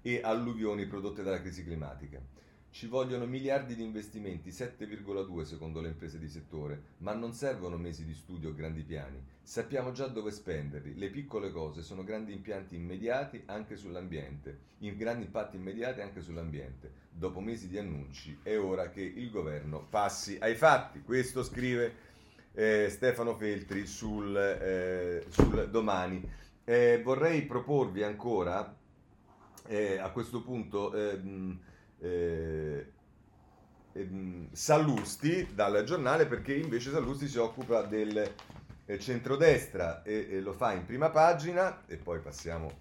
[0.02, 2.20] e alluvioni prodotte dalla crisi climatica.
[2.72, 8.06] Ci vogliono miliardi di investimenti, 7,2 secondo le imprese di settore, ma non servono mesi
[8.06, 9.22] di studio o grandi piani.
[9.44, 10.98] Sappiamo già dove spenderli.
[10.98, 16.90] Le piccole cose sono grandi impianti immediati anche sull'ambiente, in grandi impatti immediati anche sull'ambiente.
[17.12, 21.02] Dopo mesi di annunci è ora che il governo passi ai fatti.
[21.02, 21.94] Questo scrive
[22.54, 26.26] eh, Stefano Feltri sul, eh, sul domani.
[26.64, 28.74] Eh, vorrei proporvi ancora
[29.68, 31.60] eh, a questo punto ehm,
[32.02, 32.92] eh,
[34.52, 38.34] Sallusti dal giornale perché invece Sallusti si occupa del
[38.86, 42.72] eh, centrodestra e, e, lo fa in prima pagina e poi passiamo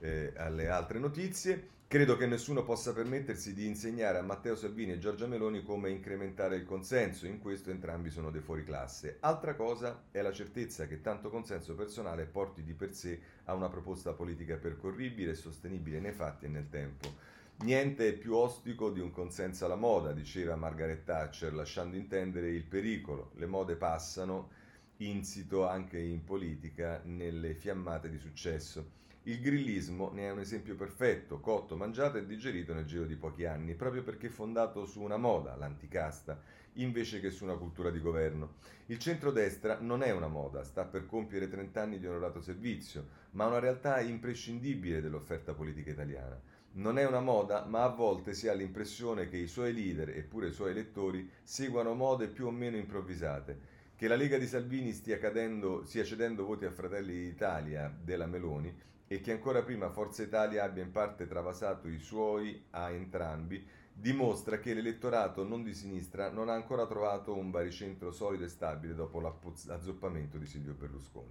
[0.00, 1.76] eh, alle altre notizie.
[1.88, 6.56] Credo che nessuno possa permettersi di insegnare a Matteo Salvini e Giorgia Meloni come incrementare
[6.56, 9.16] il consenso, in questo entrambi sono dei fuoriclasse.
[9.20, 13.70] Altra cosa è la certezza che tanto consenso personale porti di per sé a una
[13.70, 17.36] proposta politica percorribile e sostenibile nei fatti e nel tempo.
[17.60, 22.62] Niente è più ostico di un consenso alla moda, diceva Margaret Thatcher, lasciando intendere il
[22.62, 23.32] pericolo.
[23.34, 24.50] Le mode passano,
[24.98, 28.96] insito anche in politica, nelle fiammate di successo.
[29.24, 33.44] Il grillismo ne è un esempio perfetto, cotto, mangiato e digerito nel giro di pochi
[33.44, 36.40] anni, proprio perché fondato su una moda, l'anticasta,
[36.74, 38.54] invece che su una cultura di governo.
[38.86, 43.46] Il centrodestra non è una moda, sta per compiere 30 anni di onorato servizio, ma
[43.46, 46.40] una realtà imprescindibile dell'offerta politica italiana.
[46.72, 50.48] Non è una moda, ma a volte si ha l'impressione che i suoi leader, eppure
[50.48, 55.18] i suoi elettori, seguano mode più o meno improvvisate, che la Lega di Salvini stia,
[55.18, 58.72] cadendo, stia cedendo voti a Fratelli d'Italia della Meloni
[59.08, 64.60] e che ancora prima Forza Italia abbia in parte travasato i suoi a entrambi, dimostra
[64.60, 69.18] che l'elettorato non di sinistra non ha ancora trovato un baricentro solido e stabile dopo
[69.18, 71.26] l'azzoppamento di Silvio Berlusconi,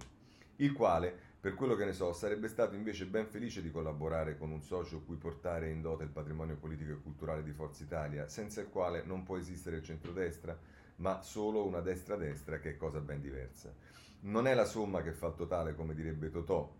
[0.58, 4.50] il quale per quello che ne so, sarebbe stato invece ben felice di collaborare con
[4.50, 8.60] un socio cui portare in dote il patrimonio politico e culturale di Forza Italia, senza
[8.60, 10.58] il quale non può esistere il centrodestra,
[10.96, 13.72] ma solo una destra-destra che è cosa ben diversa.
[14.22, 16.74] Non è la somma che fa il totale, come direbbe Totò,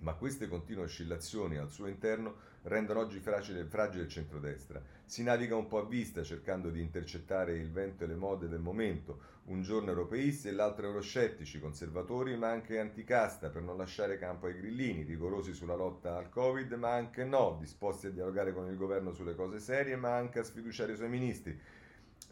[0.00, 4.82] ma queste continue oscillazioni al suo interno rendono oggi fragile, fragile il centrodestra.
[5.04, 8.60] Si naviga un po' a vista cercando di intercettare il vento e le mode del
[8.60, 14.46] momento, un giorno europeisti e l'altro euroscettici, conservatori ma anche anticasta per non lasciare campo
[14.46, 18.76] ai grillini, rigorosi sulla lotta al Covid ma anche no, disposti a dialogare con il
[18.76, 21.58] governo sulle cose serie ma anche a sfiduciare i suoi ministri.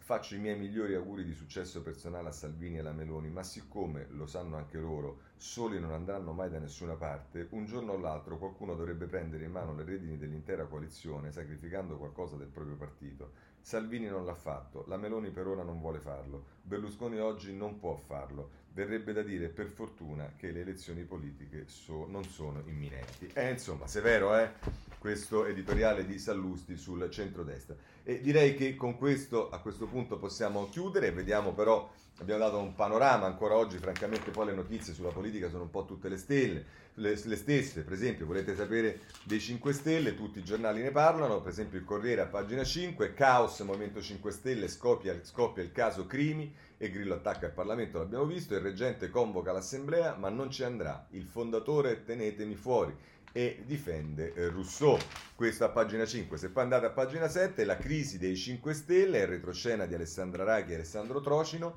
[0.06, 4.06] Faccio i miei migliori auguri di successo personale a Salvini e alla Meloni, ma siccome,
[4.10, 8.38] lo sanno anche loro, soli non andranno mai da nessuna parte, un giorno o l'altro
[8.38, 13.32] qualcuno dovrebbe prendere in mano le redini dell'intera coalizione, sacrificando qualcosa del proprio partito.
[13.60, 17.96] Salvini non l'ha fatto, la Meloni per ora non vuole farlo, Berlusconi oggi non può
[17.96, 18.50] farlo.
[18.76, 23.26] Verrebbe da dire per fortuna che le elezioni politiche so, non sono imminenti.
[23.32, 24.50] Eh, insomma, severo, eh?
[24.98, 27.74] Questo editoriale di Sallusti sul centrodestra.
[28.04, 32.74] E direi che con questo a questo punto possiamo chiudere, vediamo però, abbiamo dato un
[32.74, 36.64] panorama, ancora oggi francamente poi le notizie sulla politica sono un po' tutte le stelle,
[36.94, 41.40] le, le stesse, per esempio volete sapere dei 5 Stelle, tutti i giornali ne parlano,
[41.40, 46.06] per esempio il Corriere a pagina 5, caos, Movimento 5 Stelle, scoppia, scoppia il caso
[46.06, 50.64] Crimi e Grillo attacca il Parlamento, l'abbiamo visto, il reggente convoca l'assemblea ma non ci
[50.64, 52.96] andrà, il fondatore tenetemi fuori
[53.36, 54.96] e difende eh, Rousseau.
[55.34, 56.38] Questo a pagina 5.
[56.38, 60.72] Se poi andate a pagina 7, la crisi dei 5 Stelle, retroscena di Alessandra Raghi
[60.72, 61.76] e Alessandro Trocino.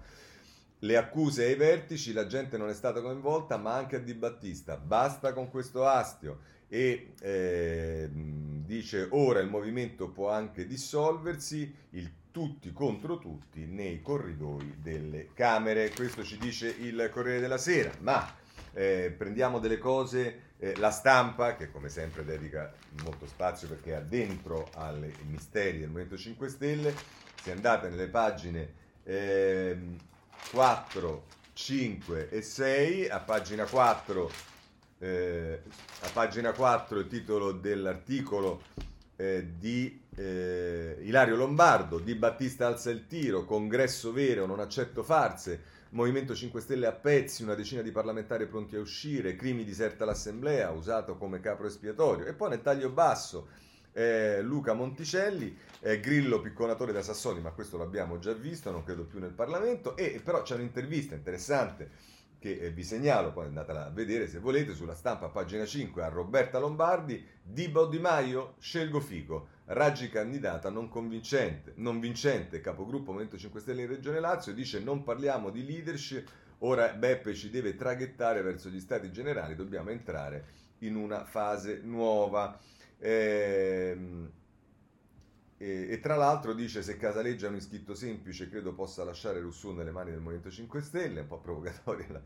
[0.79, 4.77] Le accuse ai vertici, la gente non è stata coinvolta, ma anche a Di Battista.
[4.77, 6.39] Basta con questo astio.
[6.69, 14.75] E eh, dice ora il movimento può anche dissolversi, il tutti contro tutti nei corridoi
[14.81, 15.89] delle Camere.
[15.89, 17.91] Questo ci dice il Corriere della Sera.
[17.99, 18.33] Ma
[18.71, 22.71] eh, prendiamo delle cose eh, la stampa, che come sempre dedica
[23.03, 26.93] molto spazio perché ha dentro ai misteri del Movimento 5 Stelle,
[27.41, 29.77] se andate nelle pagine eh,
[30.51, 31.23] 4,
[31.53, 34.31] 5 e 6, a pagina 4,
[34.99, 35.61] eh,
[36.01, 38.61] a pagina 4 il titolo dell'articolo
[39.15, 45.77] eh, di eh, Ilario Lombardo, Di Battista alza il tiro, congresso vero, non accetto farse,
[45.91, 50.69] Movimento 5 Stelle a pezzi, una decina di parlamentari pronti a uscire, Crimi diserta l'assemblea,
[50.69, 52.27] usato come capro espiatorio.
[52.27, 53.47] E poi nel taglio basso
[53.99, 59.03] eh, Luca Monticelli, eh, Grillo picconatore da Sassoli, ma questo l'abbiamo già visto, non credo
[59.03, 59.97] più nel Parlamento.
[59.97, 61.89] E però c'è un'intervista interessante
[62.39, 66.07] che eh, vi segnalo, poi andatela a vedere se volete, sulla stampa pagina 5 a
[66.07, 69.47] Roberta Lombardi, Diba Di Maio, scelgo Fico.
[69.65, 75.03] Raggi candidata non convincente, non vincente, capogruppo Movimento 5 Stelle in Regione Lazio, dice non
[75.03, 76.25] parliamo di leadership,
[76.59, 80.45] ora Beppe ci deve traghettare verso gli stati generali, dobbiamo entrare
[80.79, 82.57] in una fase nuova.
[82.99, 84.31] Ehm,
[85.57, 89.73] e, e, tra l'altro dice se Casaleggio è un iscritto semplice credo possa lasciare Rousseau
[89.73, 92.21] nelle mani del Movimento 5 Stelle, un po' provocatoria la,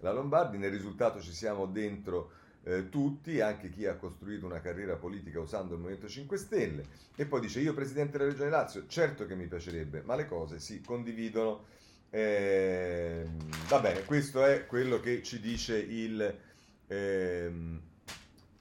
[0.00, 2.32] la Lombardi, nel risultato ci siamo dentro
[2.64, 6.84] eh, tutti, anche chi ha costruito una carriera politica usando il Movimento 5 Stelle.
[7.16, 10.58] E poi dice io Presidente della Regione Lazio, certo che mi piacerebbe, ma le cose
[10.58, 11.64] si condividono.
[12.10, 13.26] Eh,
[13.68, 16.38] va bene, questo è quello che ci dice il,
[16.86, 17.52] eh,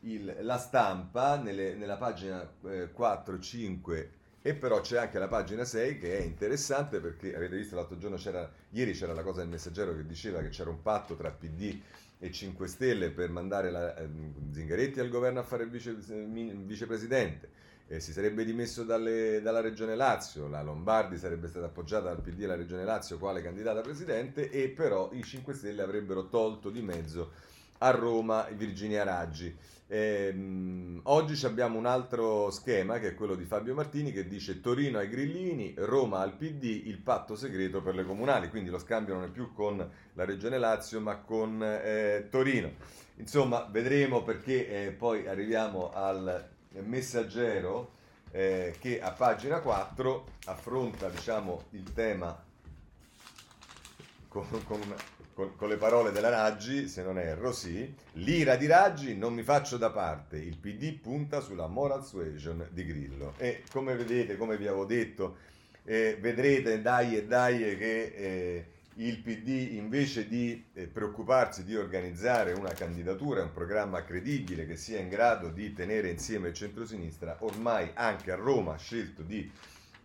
[0.02, 2.50] il, la stampa nelle, nella pagina
[2.92, 4.12] 4, eh, 5
[4.44, 8.18] e però c'è anche la pagina 6 che è interessante perché avete visto l'altro giorno
[8.18, 11.80] c'era, ieri c'era la cosa del messaggero che diceva che c'era un patto tra PD
[12.18, 14.08] e 5 Stelle per mandare la, eh,
[14.52, 17.50] Zingaretti al governo a fare il vice, vicepresidente.
[17.88, 22.44] Eh, si sarebbe dimesso dalle, dalla regione Lazio, la Lombardi sarebbe stata appoggiata dal PD
[22.44, 26.70] e la regione Lazio quale candidata a presidente e però i 5 Stelle avrebbero tolto
[26.70, 27.32] di mezzo
[27.80, 29.56] a Roma Virginia Raggi.
[29.94, 35.00] Ehm, oggi abbiamo un altro schema che è quello di Fabio Martini che dice Torino
[35.00, 39.26] ai grillini, Roma al PD, il patto segreto per le comunali, quindi lo scambio non
[39.26, 42.72] è più con la Regione Lazio ma con eh, Torino.
[43.18, 46.50] Insomma, vedremo perché eh, poi arriviamo al
[46.86, 47.92] messaggero
[48.32, 52.42] eh, che a pagina 4 affronta diciamo, il tema
[54.30, 54.80] con, con
[55.42, 59.42] con, con, le parole della Raggi, se non erro, sì, l'ira di Raggi non mi
[59.42, 63.34] faccio da parte, il PD punta sulla moral suasion di Grillo.
[63.38, 65.38] E come vedete, come vi avevo detto,
[65.84, 68.66] eh, vedrete dai e dai che eh,
[68.96, 75.00] il PD invece di eh, preoccuparsi di organizzare una candidatura, un programma credibile che sia
[75.00, 79.50] in grado di tenere insieme il centrosinistra, ormai anche a Roma ha scelto di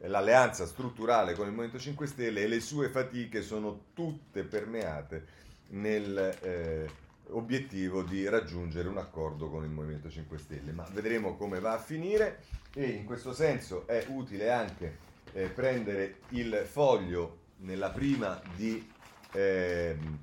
[0.01, 8.03] l'alleanza strutturale con il Movimento 5 Stelle e le sue fatiche sono tutte permeate nell'obiettivo
[8.03, 10.72] eh, di raggiungere un accordo con il Movimento 5 Stelle.
[10.72, 12.42] Ma vedremo come va a finire
[12.74, 14.99] e in questo senso è utile anche
[15.32, 18.90] eh, prendere il foglio nella prima di...
[19.32, 20.18] Ehm,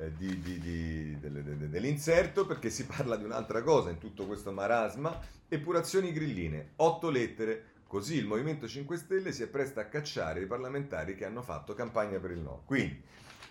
[0.00, 5.20] eh, di, di, di, dell'inserto perché si parla di un'altra cosa in tutto questo marasma,
[5.48, 10.46] epurazioni grilline, otto lettere Così il Movimento 5 Stelle si è presto a cacciare i
[10.46, 12.60] parlamentari che hanno fatto campagna per il no.
[12.66, 13.02] Quindi,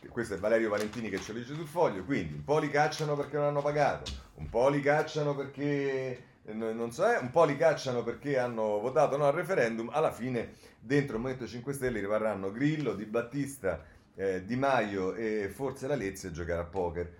[0.09, 3.15] questo è Valerio Valentini che ce lo dice sul foglio, quindi un po' li cacciano
[3.15, 7.57] perché non hanno pagato, un po' li cacciano perché non so, eh, un po' li
[7.57, 12.51] cacciano perché hanno votato no al referendum, alla fine dentro il Movimento 5 Stelle rimarranno
[12.51, 13.83] Grillo, Di Battista,
[14.13, 17.11] eh, Di Maio e forse la Lezia a giocare a poker.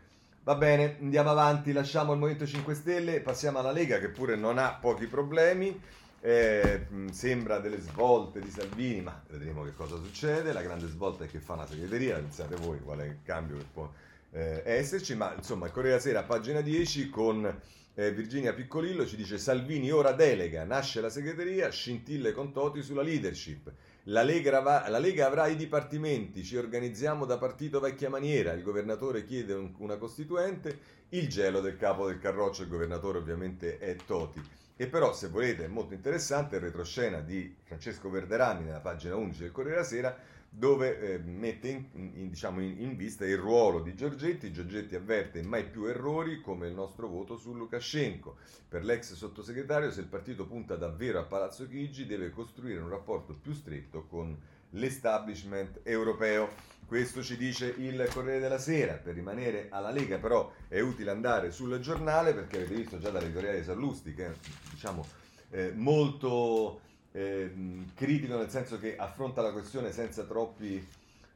[0.44, 4.60] Va bene, andiamo avanti, lasciamo il Movimento 5 Stelle, passiamo alla Lega che pure non
[4.60, 6.06] ha pochi problemi.
[6.20, 10.52] Eh, sembra delle svolte di Salvini, ma vedremo che cosa succede.
[10.54, 13.66] La grande svolta è che fa una segreteria, pensate voi qual è il cambio che
[13.72, 13.92] può
[14.32, 15.16] eh, esserci.
[15.16, 17.62] Ma insomma, il Corriere della Sera, pagina 10, con
[18.00, 23.02] eh, Virginia Piccolillo ci dice Salvini ora delega, nasce la segreteria, scintille con Toti sulla
[23.02, 23.72] leadership.
[24.04, 29.26] La Lega, la Lega, avrà i dipartimenti, ci organizziamo da partito vecchia maniera, il governatore
[29.26, 34.42] chiede un, una costituente, il gelo del capo del carroccio, il governatore ovviamente è Toti.
[34.80, 39.42] E però, se volete, è molto interessante il retroscena di Francesco Verderani nella pagina 11
[39.42, 40.18] del Corriere della Sera,
[40.50, 44.52] dove eh, mette in, in, diciamo in, in, vista il ruolo di Giorgetti.
[44.52, 48.38] Giorgetti avverte mai più errori come il nostro voto su Lukashenko.
[48.70, 53.34] Per l'ex sottosegretario, se il partito punta davvero a Palazzo Chigi, deve costruire un rapporto
[53.34, 54.38] più stretto con
[54.72, 56.50] l'establishment europeo.
[56.88, 58.94] Questo ci dice il Corriere della Sera.
[58.94, 63.60] Per rimanere alla Lega, però, è utile andare sul giornale perché avete visto già dall'editoriale
[63.60, 64.32] di Sallusti che è
[64.72, 65.06] diciamo,
[65.50, 66.80] eh, molto
[67.12, 67.52] eh,
[67.94, 70.88] critico, nel senso che affronta la questione senza troppi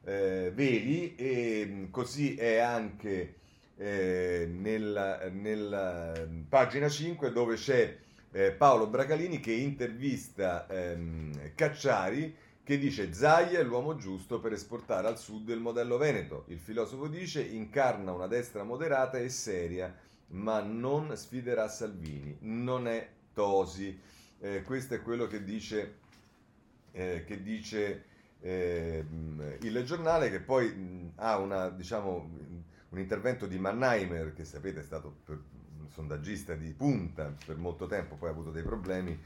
[0.06, 3.36] eh, veli, e mm, così è anche
[3.76, 6.14] eh, nella, nella,
[6.48, 7.98] pagina 5 dove c'è
[8.32, 12.34] eh, Paolo Bracalini che intervista ehm, Cacciari
[12.72, 16.46] che dice Zaia è l'uomo giusto per esportare al sud il modello veneto.
[16.48, 19.94] Il filosofo dice incarna una destra moderata e seria,
[20.28, 24.00] ma non sfiderà Salvini, non è Tosi.
[24.40, 25.96] Eh, questo è quello che dice,
[26.94, 28.06] eh, che dice
[28.40, 29.04] eh,
[29.64, 32.30] il giornale, che poi mh, ha una, diciamo,
[32.88, 38.16] un intervento di Mannheimer, che sapete è stato un sondaggista di punta per molto tempo,
[38.16, 39.20] poi ha avuto dei problemi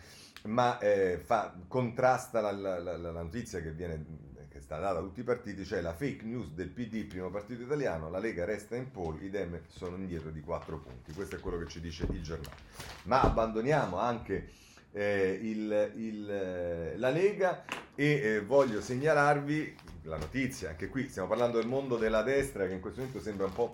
[0.46, 4.06] ma eh, fa, contrasta la, la, la, la, notizia che, viene,
[4.50, 7.64] che sta data a tutti i partiti, cioè la fake news del PD, primo partito
[7.64, 11.14] italiano, la Lega resta in pole, i Dem sono indietro di 4 punti.
[11.14, 12.58] Questo è quello che ci dice il giornale.
[13.04, 14.50] Ma abbandoniamo anche
[14.92, 17.66] eh, il, il, la Lega
[17.96, 22.74] e eh, voglio segnalarvi la notizia, anche qui stiamo parlando del mondo della destra che
[22.74, 23.74] in questo momento sembra un po'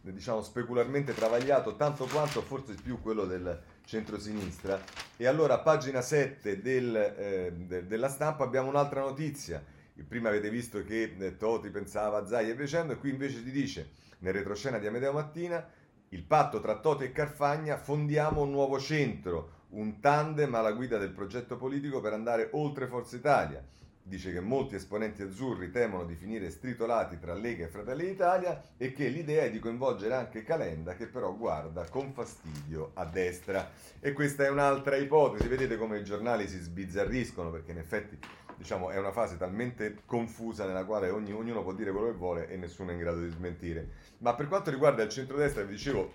[0.00, 4.80] diciamo specularmente travagliato, tanto quanto forse più quello del centrosinistra.
[5.16, 9.62] E allora a pagina 7 del, eh, de, della stampa abbiamo un'altra notizia.
[10.08, 13.50] Prima avete visto che eh, Toti pensava a Zai e dicendo, e qui invece ti
[13.50, 15.64] dice, nel retroscena di Amedeo Mattina,
[16.08, 21.12] il patto tra Toti e Carfagna, fondiamo un nuovo centro, un tandem alla guida del
[21.12, 23.64] progetto politico per andare oltre Forza Italia
[24.02, 28.92] dice che molti esponenti azzurri temono di finire stritolati tra Lega e Fratelli d'Italia e
[28.92, 33.70] che l'idea è di coinvolgere anche Calenda che però guarda con fastidio a destra.
[34.00, 38.18] E questa è un'altra ipotesi, vedete come i giornali si sbizzarriscono perché in effetti
[38.56, 42.48] diciamo, è una fase talmente confusa nella quale ogni, ognuno può dire quello che vuole
[42.48, 43.88] e nessuno è in grado di smentire.
[44.18, 46.12] Ma per quanto riguarda il centrodestra, vi dicevo,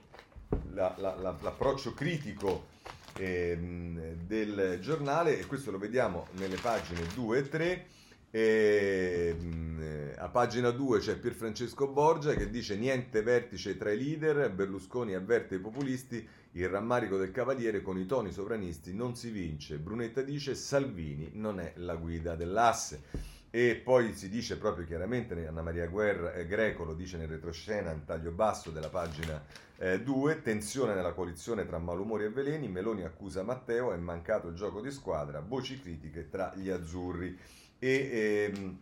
[0.72, 2.76] la, la, la, l'approccio critico
[3.18, 7.86] ehm, del giornale e questo lo vediamo nelle pagine 2 e 3.
[8.30, 14.51] E, ehm, a pagina 2 c'è Pierfrancesco Borgia che dice niente vertice tra i leader,
[14.51, 19.78] Berlusconi avverte i populisti, il rammarico del cavaliere con i toni sovranisti non si vince,
[19.78, 23.36] Brunetta dice Salvini non è la guida dell'asse.
[23.50, 27.91] E poi si dice proprio chiaramente, Anna Maria Guerra, eh, Greco lo dice nel retroscena,
[27.91, 29.41] in taglio basso della pagina
[29.78, 34.56] 2, eh, tensione nella coalizione tra malumori e veleni, Meloni accusa Matteo, è mancato il
[34.56, 37.38] gioco di squadra, voci critiche tra gli azzurri.
[37.80, 38.80] E, ehm,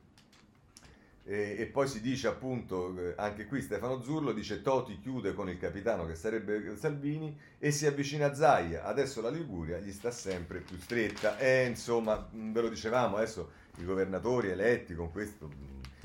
[1.28, 5.50] e, e, poi si dice appunto, eh, anche qui Stefano Zurlo dice Toti chiude con
[5.50, 10.12] il capitano che sarebbe Salvini e si avvicina a Zaia, adesso la Liguria gli sta
[10.12, 11.40] sempre più stretta.
[11.40, 15.50] E insomma, ve lo dicevamo, adesso i governatori eletti con questo,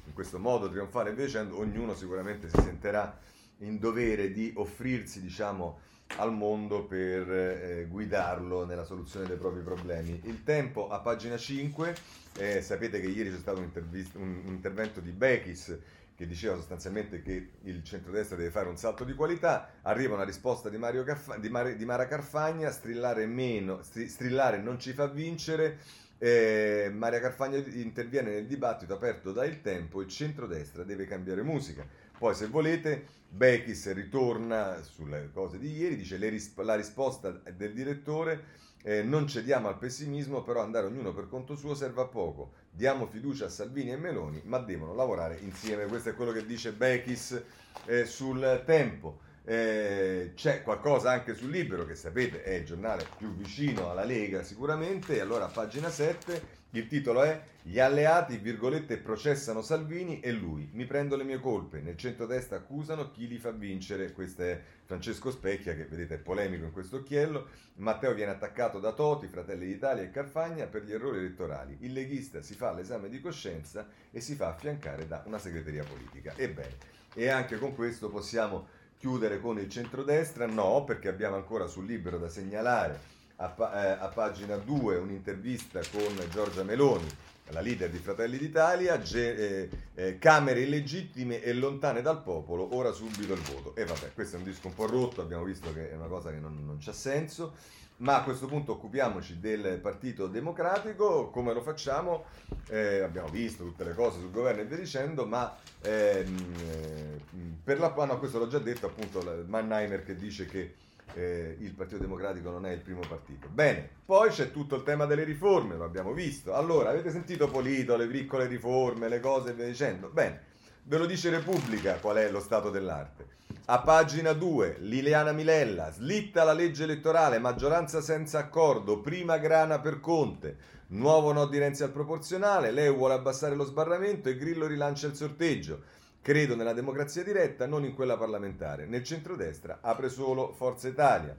[0.05, 3.19] in questo modo trionfale invece ognuno sicuramente si sentirà
[3.59, 5.81] in dovere di offrirsi diciamo,
[6.17, 10.21] al mondo per eh, guidarlo nella soluzione dei propri problemi.
[10.25, 11.95] Il tempo a pagina 5,
[12.39, 13.71] eh, sapete che ieri c'è stato un,
[14.15, 15.79] un intervento di Bechis
[16.21, 20.69] che diceva sostanzialmente che il centrodestra deve fare un salto di qualità, arriva una risposta
[20.69, 25.79] di, Carfa- di, Mar- di Mara Carfagna, strillare, meno, strillare non ci fa vincere,
[26.23, 31.87] eh, Maria Carfagna interviene nel dibattito aperto da Il Tempo, il centrodestra deve cambiare musica.
[32.19, 38.59] Poi se volete, Bechis ritorna sulle cose di ieri, dice ris- la risposta del direttore,
[38.83, 42.53] eh, non cediamo al pessimismo, però andare ognuno per conto suo serve a poco.
[42.71, 45.87] Diamo fiducia a Salvini e Meloni, ma devono lavorare insieme.
[45.87, 47.43] Questo è quello che dice Bechis
[47.87, 49.21] eh, sul Tempo.
[49.51, 54.45] Eh, c'è qualcosa anche sul Libero, che sapete è il giornale più vicino alla Lega
[54.45, 60.85] sicuramente, allora pagina 7 il titolo è Gli alleati, virgolette, processano Salvini e lui, mi
[60.85, 65.75] prendo le mie colpe, nel centro-destra accusano chi li fa vincere, questo è Francesco Specchia
[65.75, 67.49] che vedete è polemico in questo occhiello,
[67.79, 72.41] Matteo viene attaccato da Toti, Fratelli d'Italia e Carfagna per gli errori elettorali, il leghista
[72.41, 76.35] si fa l'esame di coscienza e si fa affiancare da una segreteria politica.
[76.37, 80.45] Ebbene, e anche con questo possiamo chiudere con il centrodestra?
[80.47, 83.01] No, perché abbiamo ancora sul libro da segnalare
[83.37, 87.09] a, eh, a pagina 2 un'intervista con Giorgia Meloni,
[87.49, 92.93] la leader di Fratelli d'Italia, ge- eh, eh, Camere illegittime e lontane dal popolo, ora
[92.93, 93.75] subito il voto.
[93.75, 96.31] E vabbè, questo è un disco un po' rotto, abbiamo visto che è una cosa
[96.31, 97.55] che non, non c'ha senso.
[98.01, 102.25] Ma a questo punto occupiamoci del Partito Democratico, come lo facciamo?
[102.69, 107.21] Eh, abbiamo visto tutte le cose sul governo e via dicendo, ma ehm, eh,
[107.63, 110.77] per la no, questo l'ho già detto appunto Mannheimer che dice che
[111.13, 113.49] eh, il Partito Democratico non è il primo partito.
[113.49, 116.55] Bene, poi c'è tutto il tema delle riforme, lo abbiamo visto.
[116.55, 120.09] Allora, avete sentito Polito, le piccole riforme, le cose e via dicendo?
[120.09, 120.41] Bene,
[120.85, 123.40] ve lo dice Repubblica qual è lo stato dell'arte.
[123.73, 130.01] A pagina 2, Liliana Milella, slitta la legge elettorale, maggioranza senza accordo, prima grana per
[130.01, 130.57] Conte,
[130.89, 135.15] nuovo no di Renzi al proporzionale, lei vuole abbassare lo sbarramento e Grillo rilancia il
[135.15, 135.83] sorteggio.
[136.21, 138.87] Credo nella democrazia diretta, non in quella parlamentare.
[138.87, 141.37] Nel centrodestra apre solo Forza Italia.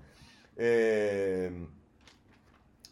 [0.54, 1.68] E,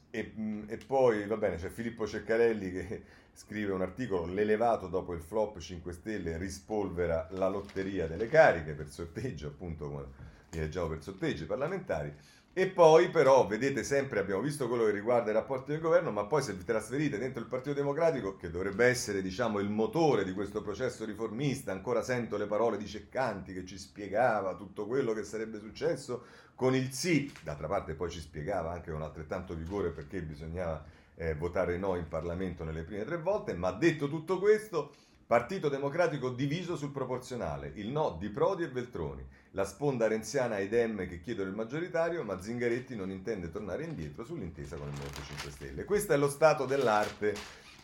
[0.09, 0.33] e,
[0.67, 3.03] e poi, va bene, c'è Filippo Ceccarelli che
[3.39, 8.89] scrive un articolo, l'elevato dopo il flop 5 Stelle rispolvera la lotteria delle cariche per
[8.89, 10.05] sorteggio, appunto come
[10.49, 12.13] leggiamo per sorteggi parlamentari.
[12.51, 16.25] E poi però, vedete sempre, abbiamo visto quello che riguarda i rapporti del governo, ma
[16.25, 20.33] poi se vi trasferite dentro il Partito Democratico, che dovrebbe essere diciamo il motore di
[20.33, 25.23] questo processo riformista, ancora sento le parole di Ceccanti che ci spiegava tutto quello che
[25.23, 26.25] sarebbe successo
[26.55, 30.83] con il sì, d'altra parte poi ci spiegava anche con altrettanto vigore perché bisognava
[31.19, 34.93] eh, votare no in Parlamento nelle prime tre volte, ma detto tutto questo,
[35.27, 40.69] Partito Democratico diviso sul proporzionale, il no di Prodi e Veltroni, la sponda renziana e
[40.69, 45.21] Dem che chiedono il maggioritario, ma Zingaretti non intende tornare indietro sull'intesa con il Movimento
[45.21, 45.83] 5 Stelle.
[45.83, 47.35] Questo è lo stato dell'arte,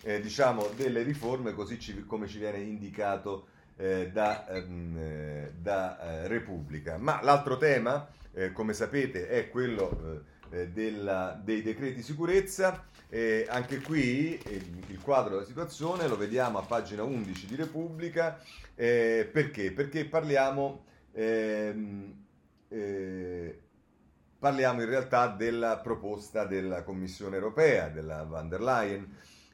[0.02, 6.00] eh, diciamo, delle riforme, così ci, come ci viene indicato eh, da, ehm, eh, da
[6.00, 6.98] eh, Repubblica.
[6.98, 12.86] Ma l'altro tema, eh, come sapete, è quello eh, della, dei decreti sicurezza.
[13.10, 18.40] Eh, anche qui eh, il quadro della situazione lo vediamo a pagina 11 di Repubblica.
[18.76, 19.72] Eh, perché?
[19.72, 22.14] Perché parliamo, ehm,
[22.70, 23.60] eh,
[24.40, 29.08] parliamo in realtà della proposta della Commissione europea, della van der Leyen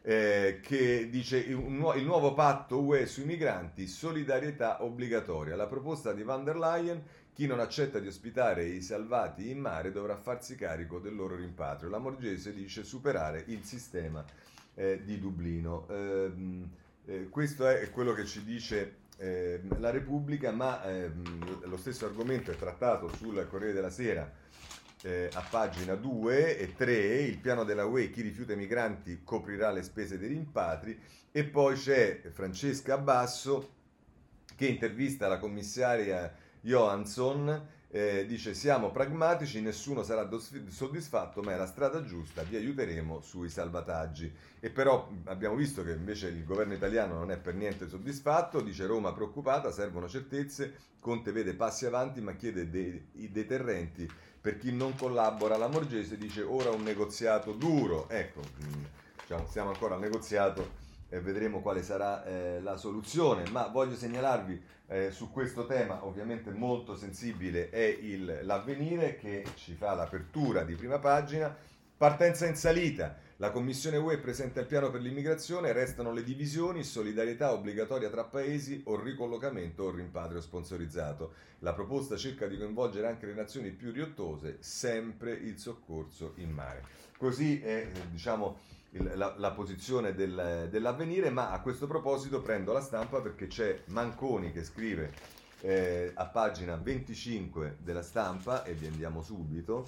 [0.03, 1.59] eh, che dice il,
[1.95, 5.55] il nuovo patto UE sui migranti, solidarietà obbligatoria.
[5.55, 7.03] La proposta di van der Leyen,
[7.33, 11.89] chi non accetta di ospitare i salvati in mare dovrà farsi carico del loro rimpatrio.
[11.89, 14.23] La Morgese dice superare il sistema
[14.75, 15.87] eh, di Dublino.
[15.89, 16.69] Ehm,
[17.05, 22.51] eh, questo è quello che ci dice ehm, la Repubblica, ma ehm, lo stesso argomento
[22.51, 24.29] è trattato sul Corriere della Sera
[25.03, 29.71] eh, a pagina 2 e 3, il piano della UE, chi rifiuta i migranti coprirà
[29.71, 30.99] le spese dei rimpatri,
[31.31, 33.79] e poi c'è Francesca Basso
[34.55, 40.29] che intervista la commissaria Johansson, eh, dice siamo pragmatici, nessuno sarà
[40.69, 44.31] soddisfatto, ma è la strada giusta, vi aiuteremo sui salvataggi.
[44.59, 48.85] E però abbiamo visto che invece il governo italiano non è per niente soddisfatto, dice
[48.85, 54.07] Roma preoccupata, servono certezze, Conte vede passi avanti ma chiede dei, deterrenti
[54.39, 58.09] per chi non collabora, la Morgese dice ora un negoziato duro.
[58.09, 58.41] Ecco,
[59.19, 60.80] diciamo, siamo ancora al negoziato
[61.13, 66.51] e vedremo quale sarà eh, la soluzione, ma voglio segnalarvi eh, su questo tema ovviamente
[66.51, 71.53] molto sensibile è il, l'avvenire che ci fa l'apertura di prima pagina,
[71.97, 73.17] partenza in salita.
[73.37, 78.81] La Commissione UE presenta il piano per l'immigrazione, restano le divisioni, solidarietà obbligatoria tra paesi
[78.85, 81.33] o ricollocamento o rimpatrio sponsorizzato.
[81.59, 86.83] La proposta cerca di coinvolgere anche le nazioni più riottose, sempre il soccorso in mare.
[87.17, 88.59] Così è diciamo,
[88.91, 93.83] il, la, la, posizione del, dell'avvenire, ma a questo proposito prendo la stampa perché c'è
[93.87, 95.11] Manconi che scrive
[95.61, 99.87] eh, a pagina 25 della stampa e vi andiamo subito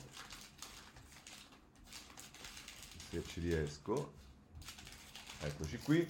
[3.13, 4.13] se ci riesco,
[5.41, 6.07] eccoci qui,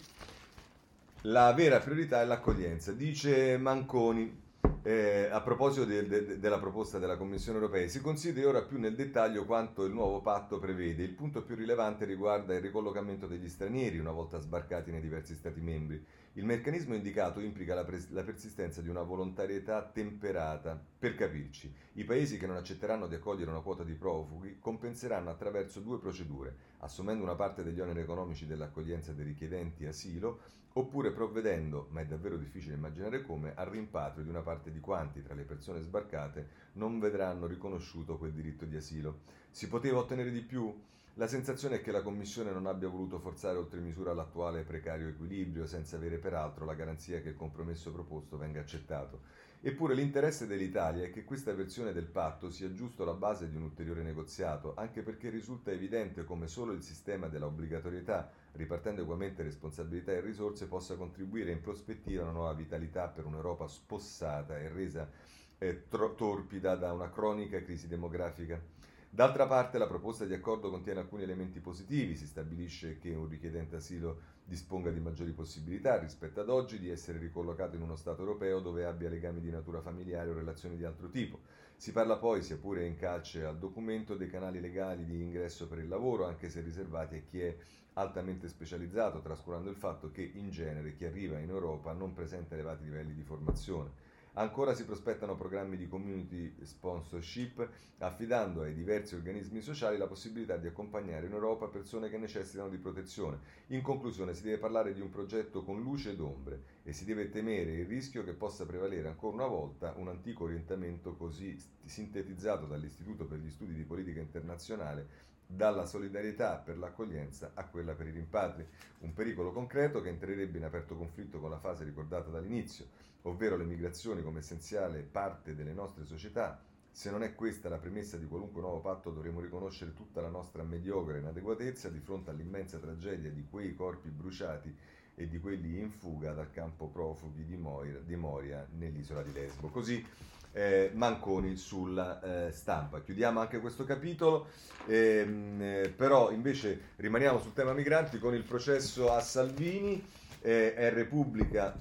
[1.23, 4.41] la vera priorità è l'accoglienza, dice Manconi.
[4.85, 8.95] Eh, a proposito de, de, della proposta della Commissione europea, si consideri ora più nel
[8.95, 11.03] dettaglio quanto il nuovo patto prevede.
[11.03, 15.61] Il punto più rilevante riguarda il ricollocamento degli stranieri una volta sbarcati nei diversi Stati
[15.61, 16.05] membri.
[16.33, 20.77] Il meccanismo indicato implica la, pres- la, persistenza di una volontarietà temperata.
[20.99, 25.79] Per capirci, i paesi che non accetteranno di accogliere una quota di profughi compenseranno attraverso
[25.79, 30.39] due procedure, assumendo una parte degli oneri economici dell'accoglienza dei richiedenti asilo,
[30.73, 35.21] oppure provvedendo, ma è davvero difficile immaginare come, al rimpatrio di una parte di quanti
[35.21, 39.19] tra le persone sbarcate non vedranno riconosciuto quel diritto di asilo.
[39.51, 40.73] Si poteva ottenere di più?
[41.17, 45.67] La sensazione è che la Commissione non abbia voluto forzare oltre misura l'attuale precario equilibrio,
[45.67, 49.19] senza avere peraltro la garanzia che il compromesso proposto venga accettato.
[49.65, 53.61] Eppure l'interesse dell'Italia è che questa versione del patto sia giusto la base di un
[53.61, 60.11] ulteriore negoziato, anche perché risulta evidente come solo il sistema della obbligatorietà, ripartendo ugualmente responsabilità
[60.11, 65.09] e risorse, possa contribuire in prospettiva a una nuova vitalità per un'Europa spossata e resa
[65.57, 68.61] eh, tro- torpida da una cronica crisi demografica.
[69.09, 73.77] D'altra parte la proposta di accordo contiene alcuni elementi positivi, si stabilisce che un richiedente
[73.77, 78.59] asilo disponga di maggiori possibilità rispetto ad oggi di essere ricollocato in uno Stato europeo
[78.59, 81.39] dove abbia legami di natura familiare o relazioni di altro tipo.
[81.75, 85.79] Si parla poi, sia pure in calce al documento, dei canali legali di ingresso per
[85.79, 87.55] il lavoro, anche se riservati a chi è
[87.93, 92.83] altamente specializzato, trascurando il fatto che in genere chi arriva in Europa non presenta elevati
[92.83, 94.11] livelli di formazione.
[94.35, 97.69] Ancora si prospettano programmi di community sponsorship,
[97.99, 102.77] affidando ai diversi organismi sociali la possibilità di accompagnare in Europa persone che necessitano di
[102.77, 103.37] protezione.
[103.67, 107.29] In conclusione, si deve parlare di un progetto con luce ed ombre e si deve
[107.29, 111.55] temere il rischio che possa prevalere ancora una volta un antico orientamento così
[111.85, 118.07] sintetizzato dall'Istituto per gli Studi di Politica Internazionale dalla solidarietà per l'accoglienza a quella per
[118.07, 118.65] i rimpatri,
[119.01, 123.65] un pericolo concreto che entrerebbe in aperto conflitto con la fase ricordata dall'inizio ovvero le
[123.65, 126.61] migrazioni come essenziale parte delle nostre società,
[126.91, 130.63] se non è questa la premessa di qualunque nuovo patto dovremo riconoscere tutta la nostra
[130.63, 134.75] mediocre inadeguatezza di fronte all'immensa tragedia di quei corpi bruciati
[135.15, 139.69] e di quelli in fuga dal campo profughi di Moria, di Moria nell'isola di Lesbo.
[139.69, 140.05] Così
[140.51, 143.01] eh, Manconi sulla eh, stampa.
[143.01, 144.47] Chiudiamo anche questo capitolo,
[144.85, 150.03] ehm, eh, però invece rimaniamo sul tema migranti con il processo a Salvini,
[150.41, 151.75] eh, è Repubblica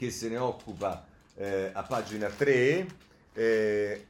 [0.00, 2.86] che se ne occupa eh, a pagina 3.
[3.34, 4.06] Eh,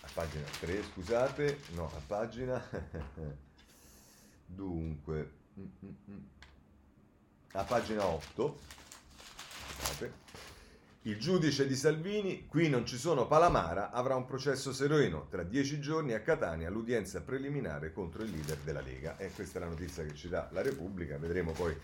[0.00, 2.62] a pagina 3, scusate, no, a pagina...
[4.46, 6.18] Dunque, mm, mm, mm.
[7.52, 8.58] a pagina 8,
[9.66, 10.12] scusate,
[11.02, 15.80] Il giudice di Salvini, qui non ci sono Palamara, avrà un processo sereno tra dieci
[15.80, 19.16] giorni a Catania, l'udienza preliminare contro il leader della Lega.
[19.16, 21.74] E questa è la notizia che ci dà la Repubblica, vedremo poi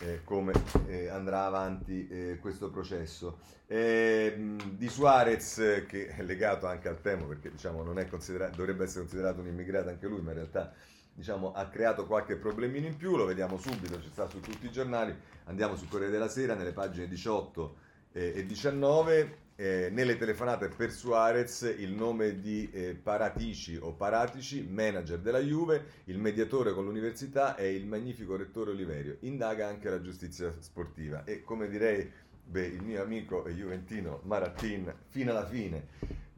[0.00, 0.52] eh, come
[0.86, 3.38] eh, andrà avanti eh, questo processo.
[3.66, 9.46] Ehm, di Suarez, che è legato anche al tema, perché diciamo, dovrebbe essere considerato un
[9.46, 10.72] immigrato anche lui, ma in realtà
[11.12, 14.72] diciamo, ha creato qualche problemino in più, lo vediamo subito, ci sta su tutti i
[14.72, 15.14] giornali,
[15.44, 17.76] andiamo sul Corriere della Sera, nelle pagine 18
[18.12, 24.66] eh, e 19, eh, nelle telefonate per Suarez il nome di eh, Paratici o Paratici,
[24.66, 29.18] manager della Juve, il mediatore con l'università e il magnifico rettore Oliverio.
[29.20, 32.10] Indaga anche la giustizia sportiva e come direi
[32.42, 35.88] beh, il mio amico juventino Marattin fino alla fine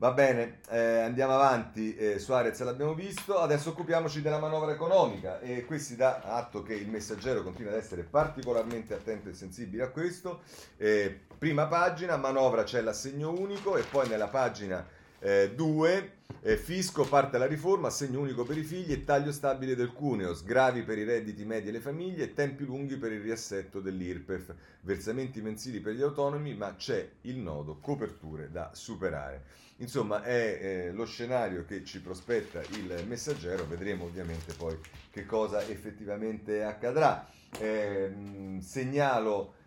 [0.03, 1.95] Va bene, eh, andiamo avanti.
[1.95, 6.75] Eh, Suarez l'abbiamo visto, adesso occupiamoci della manovra economica e qui si dà atto che
[6.75, 10.41] il messaggero continua ad essere particolarmente attento e sensibile a questo.
[10.77, 14.85] Eh, prima pagina, manovra c'è l'assegno unico e poi nella pagina
[15.23, 16.13] 2
[16.45, 20.35] eh, fisco parte la riforma, assegno unico per i figli e taglio stabile del cuneo,
[20.35, 24.53] sgravi per i redditi medi e le famiglie e tempi lunghi per il riassetto dell'IRPEF,
[24.81, 29.61] versamenti mensili per gli autonomi, ma c'è il nodo coperture da superare.
[29.77, 34.77] Insomma, è eh, lo scenario che ci prospetta il messaggero, vedremo ovviamente poi
[35.11, 37.29] che cosa effettivamente accadrà.
[37.59, 39.62] Eh, segnalo eh,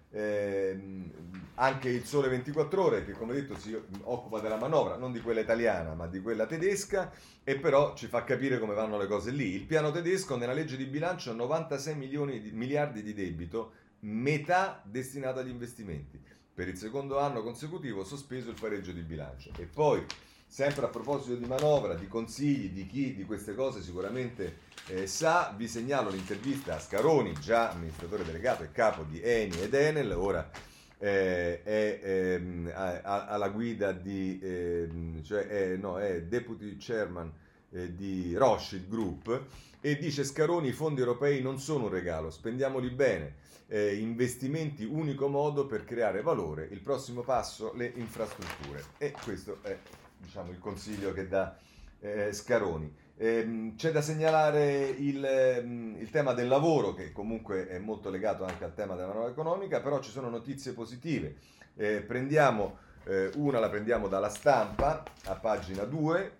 [1.55, 5.41] anche il Sole 24 Ore, che come detto si occupa della manovra, non di quella
[5.41, 7.11] italiana, ma di quella tedesca,
[7.43, 9.53] e però ci fa capire come vanno le cose lì.
[9.53, 15.39] Il piano tedesco nella legge di bilancio ha 96 di, miliardi di debito, metà destinato
[15.39, 16.21] agli investimenti
[16.55, 19.51] per il secondo anno consecutivo sospeso il pareggio di bilancio.
[19.57, 20.05] E poi,
[20.47, 25.53] sempre a proposito di manovra, di consigli, di chi di queste cose sicuramente eh, sa,
[25.55, 30.49] vi segnalo l'intervista a Scaroni, già amministratore delegato e capo di Eni ed Enel, ora
[30.97, 37.31] eh, è ehm, alla guida di, ehm, cioè è, no, è deputy chairman
[37.71, 39.43] eh, di Rothschild Group
[39.81, 45.27] e dice Scaroni i fondi europei non sono un regalo, spendiamoli bene eh, investimenti unico
[45.27, 46.67] modo per creare valore.
[46.71, 48.83] Il prossimo passo, le infrastrutture.
[48.97, 49.77] E questo è
[50.25, 51.55] diciamo, il consiglio che dà
[51.99, 52.93] eh, Scaroni.
[53.17, 58.43] Eh, c'è da segnalare il, ehm, il, tema del lavoro, che comunque è molto legato
[58.43, 61.35] anche al tema della nuova economica, però ci sono notizie positive.
[61.75, 66.37] Eh, prendiamo eh, una, la prendiamo dalla stampa, a pagina 2.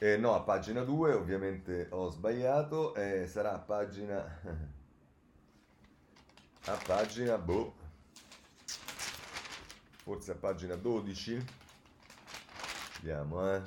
[0.00, 4.40] Eh, no, a pagina 2, ovviamente ho sbagliato, eh, sarà a pagina
[6.66, 7.74] a pagina, boh,
[10.02, 11.44] forse a pagina 12,
[13.00, 13.60] vediamo, eh.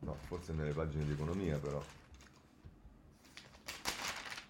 [0.00, 1.82] No, forse nelle pagine di economia però.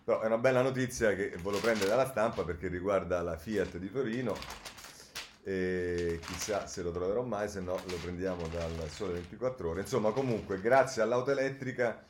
[0.04, 3.90] Però è una bella notizia che volevo prendere dalla stampa perché riguarda la Fiat di
[3.90, 4.36] Torino
[5.42, 9.80] e chissà se lo troverò mai, se no lo prendiamo dal Sole 24 Ore.
[9.80, 12.08] Insomma, comunque, grazie all'auto elettrica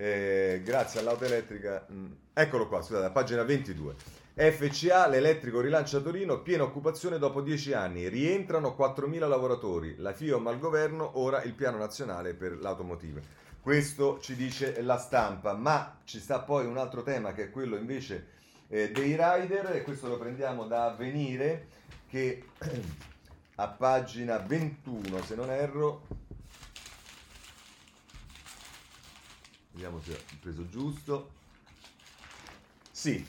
[0.00, 3.94] eh, grazie all'auto elettrica, mh, mm, eccolo qua, scusate, pagina 22.
[4.34, 10.58] FCA, l'elettrico rilancia Torino, piena occupazione dopo 10 anni, rientrano 4.000 lavoratori, la FIOM al
[10.58, 13.22] governo, ora il piano nazionale per l'automotive.
[13.60, 17.76] Questo ci dice la stampa, ma ci sta poi un altro tema che è quello
[17.76, 18.28] invece
[18.68, 21.66] eh, dei rider, e questo lo prendiamo da Avvenire,
[22.08, 22.44] che
[23.56, 26.06] a pagina 21, se non erro,
[29.72, 31.30] Vediamo se ho preso giusto.
[32.90, 33.26] Sì,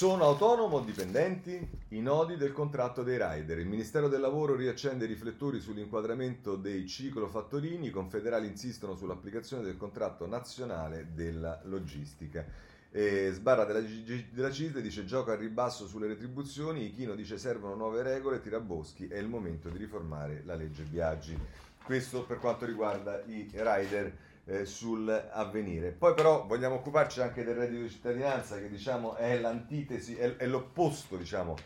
[0.00, 3.58] sono autonomo o dipendenti i nodi del contratto dei rider.
[3.58, 9.76] Il Ministero del Lavoro riaccende i riflettori sull'inquadramento dei ciclofattorini, i confederali insistono sull'applicazione del
[9.76, 12.46] contratto nazionale della logistica.
[12.90, 13.86] E Sbarra della,
[14.32, 19.18] della CISL dice gioca al ribasso sulle retribuzioni, Ichino dice servono nuove regole, Tiraboschi è
[19.18, 21.38] il momento di riformare la legge Biaggi.
[21.84, 24.16] Questo per quanto riguarda i rider
[24.50, 25.92] eh, sull'avvenire.
[25.92, 30.46] Poi però vogliamo occuparci anche del reddito di cittadinanza che diciamo è l'antitesi, è, è
[30.46, 31.56] l'opposto diciamo,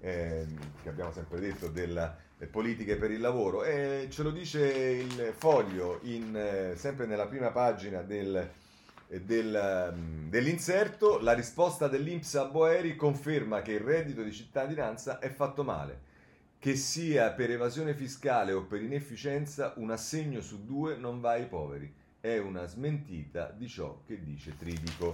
[0.00, 0.46] eh,
[0.82, 6.00] che abbiamo sempre detto delle politiche per il lavoro e ce lo dice il foglio
[6.02, 8.48] in, eh, sempre nella prima pagina del,
[9.06, 15.28] del, mm, dell'inserto, la risposta dell'Inps a Boeri conferma che il reddito di cittadinanza è
[15.28, 16.10] fatto male.
[16.58, 21.46] Che sia per evasione fiscale o per inefficienza, un assegno su due non va ai
[21.46, 25.12] poveri è una smentita di ciò che dice Tridico.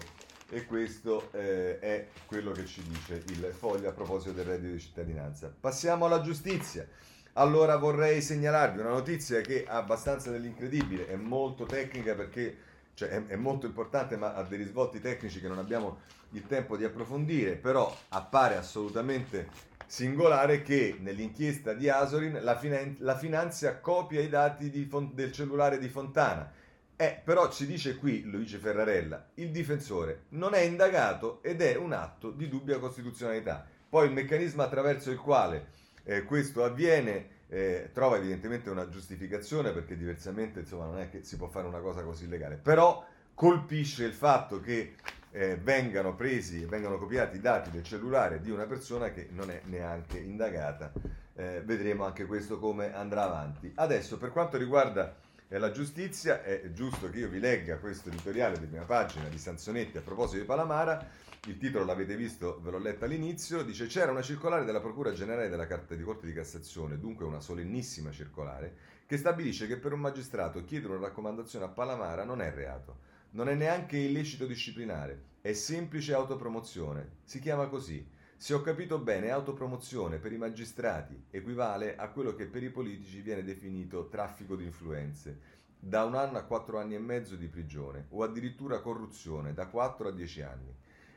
[0.51, 4.79] E questo eh, è quello che ci dice il foglio a proposito del reddito di
[4.79, 5.53] cittadinanza.
[5.59, 6.87] Passiamo alla giustizia.
[7.35, 12.57] Allora vorrei segnalarvi una notizia che ha abbastanza dell'incredibile, è molto tecnica perché
[12.93, 16.01] cioè è, è molto importante ma ha dei risvolti tecnici che non abbiamo
[16.33, 19.49] il tempo di approfondire, però appare assolutamente
[19.87, 25.79] singolare che nell'inchiesta di Asorin la, finan- la finanzia copia i dati Fon- del cellulare
[25.79, 26.58] di Fontana.
[27.01, 31.93] Eh, però ci dice qui, dice Ferrarella, il difensore non è indagato ed è un
[31.93, 33.65] atto di dubbia costituzionalità.
[33.89, 35.69] Poi il meccanismo attraverso il quale
[36.03, 41.37] eh, questo avviene eh, trova evidentemente una giustificazione perché diversamente insomma, non è che si
[41.37, 44.97] può fare una cosa così illegale, però colpisce il fatto che
[45.31, 49.61] eh, vengano presi, vengano copiati i dati del cellulare di una persona che non è
[49.67, 50.91] neanche indagata.
[51.37, 53.71] Eh, vedremo anche questo come andrà avanti.
[53.77, 55.15] Adesso, per quanto riguarda
[55.49, 59.39] eh, la giustizia, è giusto che io vi legga questo editoriale di prima pagina di
[59.39, 61.27] Sansonetti a proposito di Palamara.
[61.47, 65.49] Il titolo l'avete visto, ve l'ho letto all'inizio, dice c'era una circolare della Procura Generale
[65.49, 68.75] della Carta di Corte di Cassazione, dunque una solennissima circolare,
[69.07, 73.07] che stabilisce che per un magistrato chiedere una raccomandazione a Palamara non è reato.
[73.31, 78.07] Non è neanche illecito disciplinare, è semplice autopromozione, si chiama così.
[78.41, 83.21] Se ho capito bene, autopromozione per i magistrati equivale a quello che per i politici
[83.21, 85.41] viene definito traffico di influenze,
[85.77, 90.07] da un anno a quattro anni e mezzo di prigione o addirittura corruzione, da quattro
[90.07, 90.73] a dieci anni.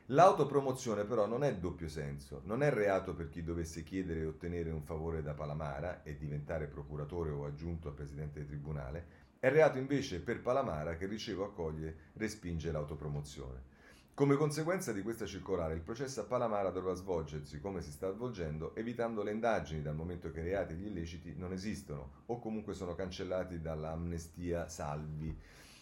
[0.07, 4.71] L'autopromozione però non è doppio senso, non è reato per chi dovesse chiedere e ottenere
[4.71, 9.05] un favore da Palamara e diventare procuratore o aggiunto a presidente del tribunale,
[9.37, 13.69] è reato invece per Palamara che riceve, accoglie, respinge l'autopromozione.
[14.13, 18.75] Come conseguenza di questa circolare, il processo a Palamara dovrà svolgersi come si sta svolgendo,
[18.75, 22.73] evitando le indagini dal momento che i reati e gli illeciti non esistono o comunque
[22.73, 25.35] sono cancellati dall'amnestia salvi.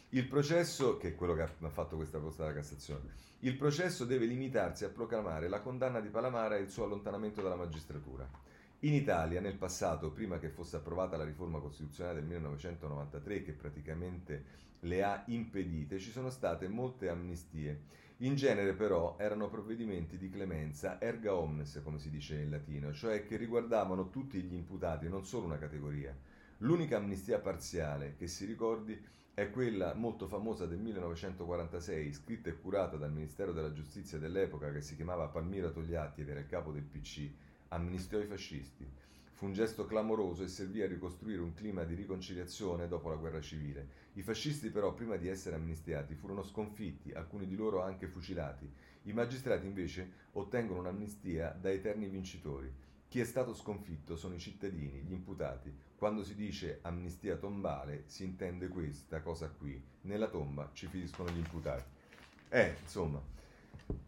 [0.10, 4.26] Il processo, che è quello che ha fatto questa proposta della Cassazione, il processo deve
[4.26, 8.30] limitarsi a proclamare la condanna di Palamara e il suo allontanamento dalla magistratura.
[8.84, 14.68] In Italia, nel passato, prima che fosse approvata la riforma costituzionale del 1993, che praticamente
[14.82, 17.98] le ha impedite, ci sono state molte amnistie.
[18.22, 23.26] In genere, però, erano provvedimenti di clemenza erga omnes, come si dice in latino, cioè
[23.26, 26.14] che riguardavano tutti gli imputati, non solo una categoria.
[26.58, 29.02] L'unica amnistia parziale che si ricordi
[29.34, 34.82] è quella molto famosa del 1946, scritta e curata dal Ministero della Giustizia dell'epoca, che
[34.82, 37.30] si chiamava Palmira Togliatti ed era il capo del PC
[37.70, 38.86] amnistiò i fascisti.
[39.40, 43.40] Fu un gesto clamoroso e servì a ricostruire un clima di riconciliazione dopo la guerra
[43.40, 43.88] civile.
[44.16, 48.70] I fascisti però, prima di essere amnistiati, furono sconfitti, alcuni di loro anche fucilati.
[49.04, 52.70] I magistrati invece ottengono un'amnistia da eterni vincitori.
[53.08, 55.74] Chi è stato sconfitto sono i cittadini, gli imputati.
[55.96, 59.82] Quando si dice amnistia tombale si intende questa cosa qui.
[60.02, 61.90] Nella tomba ci finiscono gli imputati.
[62.50, 63.24] Eh, insomma,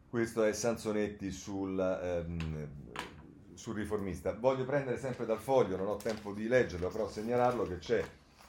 [0.09, 1.79] questo è Sansonetti sul...
[1.79, 3.20] Ehm,
[3.61, 4.33] sul riformista.
[4.33, 8.03] Voglio prendere sempre dal foglio, non ho tempo di leggerlo, però segnalarlo che c'è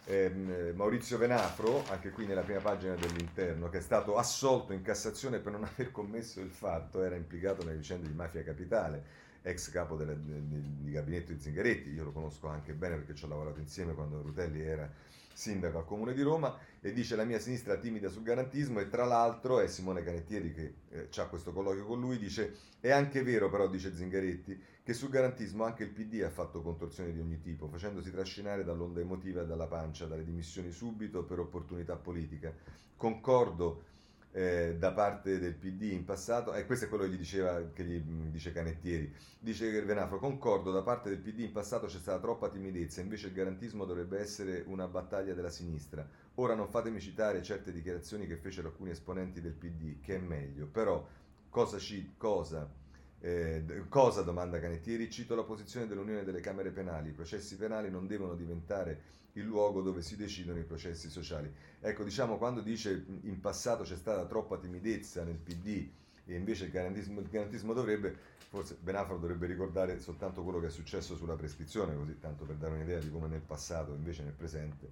[0.06, 5.38] ehm, Maurizio Venafro, anche qui nella prima pagina dell'interno, che è stato assolto in Cassazione
[5.38, 9.96] per non aver commesso il fatto, era implicato nelle vicende di mafia capitale, ex capo
[9.96, 13.60] delle, di, di gabinetto di Zingaretti, io lo conosco anche bene perché ci ho lavorato
[13.60, 14.90] insieme quando Rutelli era
[15.32, 19.04] sindaco al comune di Roma, e dice la mia sinistra timida sul garantismo e tra
[19.04, 23.48] l'altro è Simone Canettieri che eh, ha questo colloquio con lui, dice è anche vero
[23.48, 27.68] però, dice Zingaretti, che sul garantismo anche il PD ha fatto contorsioni di ogni tipo,
[27.68, 32.52] facendosi trascinare dall'onda emotiva e dalla pancia, dalle dimissioni subito per opportunità politica.
[32.96, 33.84] Concordo
[34.32, 37.84] eh, da parte del PD in passato, e questo è quello che gli diceva, che
[37.84, 42.20] gli dice Canettieri, dice che Venafro, concordo, da parte del PD in passato c'è stata
[42.20, 46.06] troppa timidezza, invece il garantismo dovrebbe essere una battaglia della sinistra.
[46.36, 50.66] Ora non fatemi citare certe dichiarazioni che fecero alcuni esponenti del PD, che è meglio,
[50.66, 51.06] però
[51.50, 52.80] cosa, ci, cosa
[53.24, 58.08] eh, cosa, domanda Canettieri, cito la posizione dell'Unione delle Camere Penali, i processi penali non
[58.08, 61.50] devono diventare il luogo dove si decidono i processi sociali.
[61.80, 65.88] Ecco, diciamo, quando dice in passato c'è stata troppa timidezza nel PD
[66.26, 68.12] e invece il garantismo, il garantismo dovrebbe,
[68.48, 72.74] forse Benafro dovrebbe ricordare soltanto quello che è successo sulla prescrizione, così tanto per dare
[72.74, 74.90] un'idea di come nel passato, invece nel presente.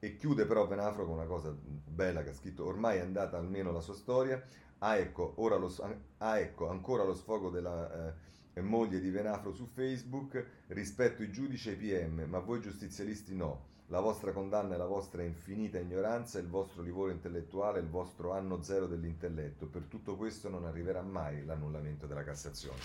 [0.00, 3.70] E chiude però Benafro con una cosa bella che ha scritto, ormai è andata almeno
[3.70, 4.44] la sua storia,
[4.78, 5.74] Ah ecco, lo,
[6.18, 8.14] ah, ecco ancora lo sfogo della
[8.54, 13.34] eh, moglie di Venafro su Facebook, rispetto i giudici e i PM, ma voi giustizialisti
[13.34, 13.66] no.
[13.90, 18.62] La vostra condanna è la vostra infinita ignoranza, il vostro livore intellettuale, il vostro anno
[18.62, 19.66] zero dell'intelletto.
[19.66, 22.78] Per tutto questo non arriverà mai l'annullamento della Cassazione.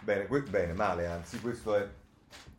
[0.00, 1.86] Bene, que- bene male anzi, questo è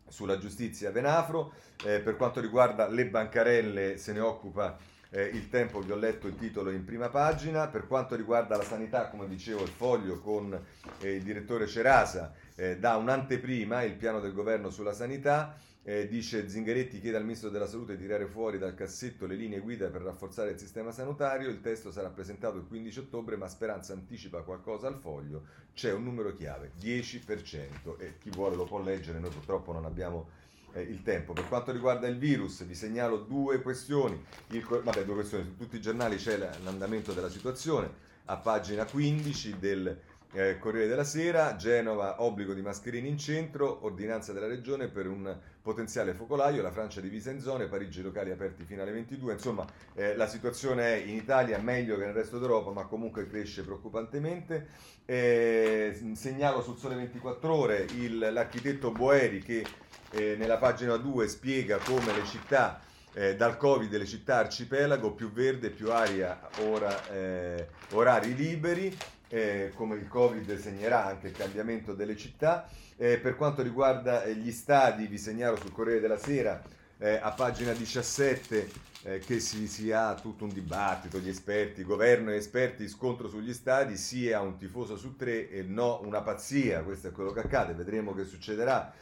[0.06, 1.52] sulla giustizia Venafro.
[1.84, 4.78] Eh, per quanto riguarda le bancarelle se ne occupa
[5.14, 7.68] eh, il tempo, vi ho letto il titolo in prima pagina.
[7.68, 10.58] Per quanto riguarda la sanità, come dicevo, il foglio con
[11.00, 15.54] eh, il direttore Cerasa eh, dà un'anteprima, il piano del governo sulla sanità.
[15.84, 19.58] Eh, dice Zingaretti chiede al ministro della salute di tirare fuori dal cassetto le linee
[19.58, 21.50] guida per rafforzare il sistema sanitario.
[21.50, 25.42] Il testo sarà presentato il 15 ottobre, ma Speranza anticipa qualcosa al foglio.
[25.74, 30.40] C'è un numero chiave, 10%, e chi vuole lo può leggere, noi purtroppo non abbiamo
[30.72, 31.32] eh, il tempo.
[31.32, 34.22] Per quanto riguarda il virus, vi segnalo due questioni.
[34.48, 35.44] Il, vabbè, due questioni.
[35.44, 38.10] Su tutti i giornali c'è l'andamento della situazione.
[38.26, 40.00] A pagina 15 del
[40.34, 45.36] eh, Corriere della Sera, Genova, obbligo di mascherine in centro, ordinanza della regione per un
[45.60, 49.64] potenziale focolaio, la Francia divisa in zone, Parigi locali aperti fino alle 22, insomma
[49.94, 54.90] eh, la situazione è in Italia meglio che nel resto d'Europa, ma comunque cresce preoccupantemente.
[55.04, 59.64] Eh, segnalo sul Sole 24 Ore il, l'architetto Boeri che
[60.12, 62.80] eh, nella pagina 2 spiega come le città
[63.14, 68.96] eh, dal Covid le città arcipelago, più verde, più aria, ora, eh, orari liberi,
[69.28, 72.68] eh, come il Covid segnerà anche il cambiamento delle città.
[72.96, 76.62] Eh, per quanto riguarda eh, gli stadi, vi segnalo sul Corriere della Sera,
[77.02, 82.36] eh, a pagina 17, che si, si, ha tutto un dibattito, gli esperti, governo e
[82.36, 87.10] esperti, scontro sugli stadi, sia un tifoso su tre e no una pazzia, questo è
[87.10, 88.94] quello che accade, vedremo che succederà.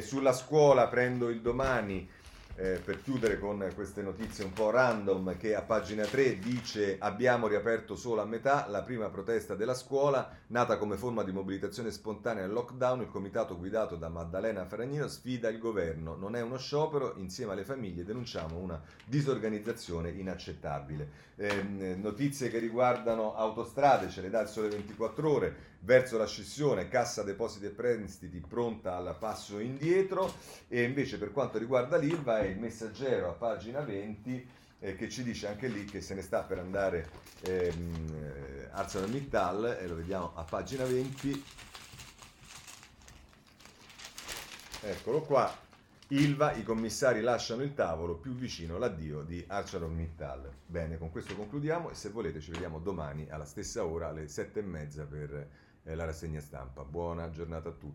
[0.00, 2.08] sulla scuola prendo il domani
[2.56, 7.46] eh, per chiudere con queste notizie un po' random che a pagina 3 dice abbiamo
[7.46, 12.44] riaperto solo a metà la prima protesta della scuola nata come forma di mobilitazione spontanea
[12.44, 16.14] al lockdown il comitato guidato da Maddalena Faragnino sfida il governo.
[16.16, 21.30] Non è uno sciopero insieme alle famiglie denunciamo una disorganizzazione inaccettabile.
[21.36, 26.88] Eh, notizie che riguardano autostrade ce le dà il sole 24 ore verso la scissione
[26.88, 30.34] cassa depositi e prestiti pronta al passo indietro.
[30.68, 34.48] E invece per quanto riguarda l'ILVA è il messaggero a pagina 20
[34.80, 37.08] eh, che ci dice anche lì che se ne sta per andare
[37.42, 41.44] ehm, eh, ArcelorMittal e lo vediamo a pagina 20
[44.82, 45.70] eccolo qua.
[46.08, 50.50] Ilva, i commissari lasciano il tavolo più vicino l'addio di ArcelorMittal.
[50.66, 54.60] Bene, con questo concludiamo e se volete ci vediamo domani alla stessa ora alle sette
[54.60, 55.48] e mezza per
[55.82, 56.84] la rassegna stampa.
[56.84, 57.90] Buona giornata a tutti.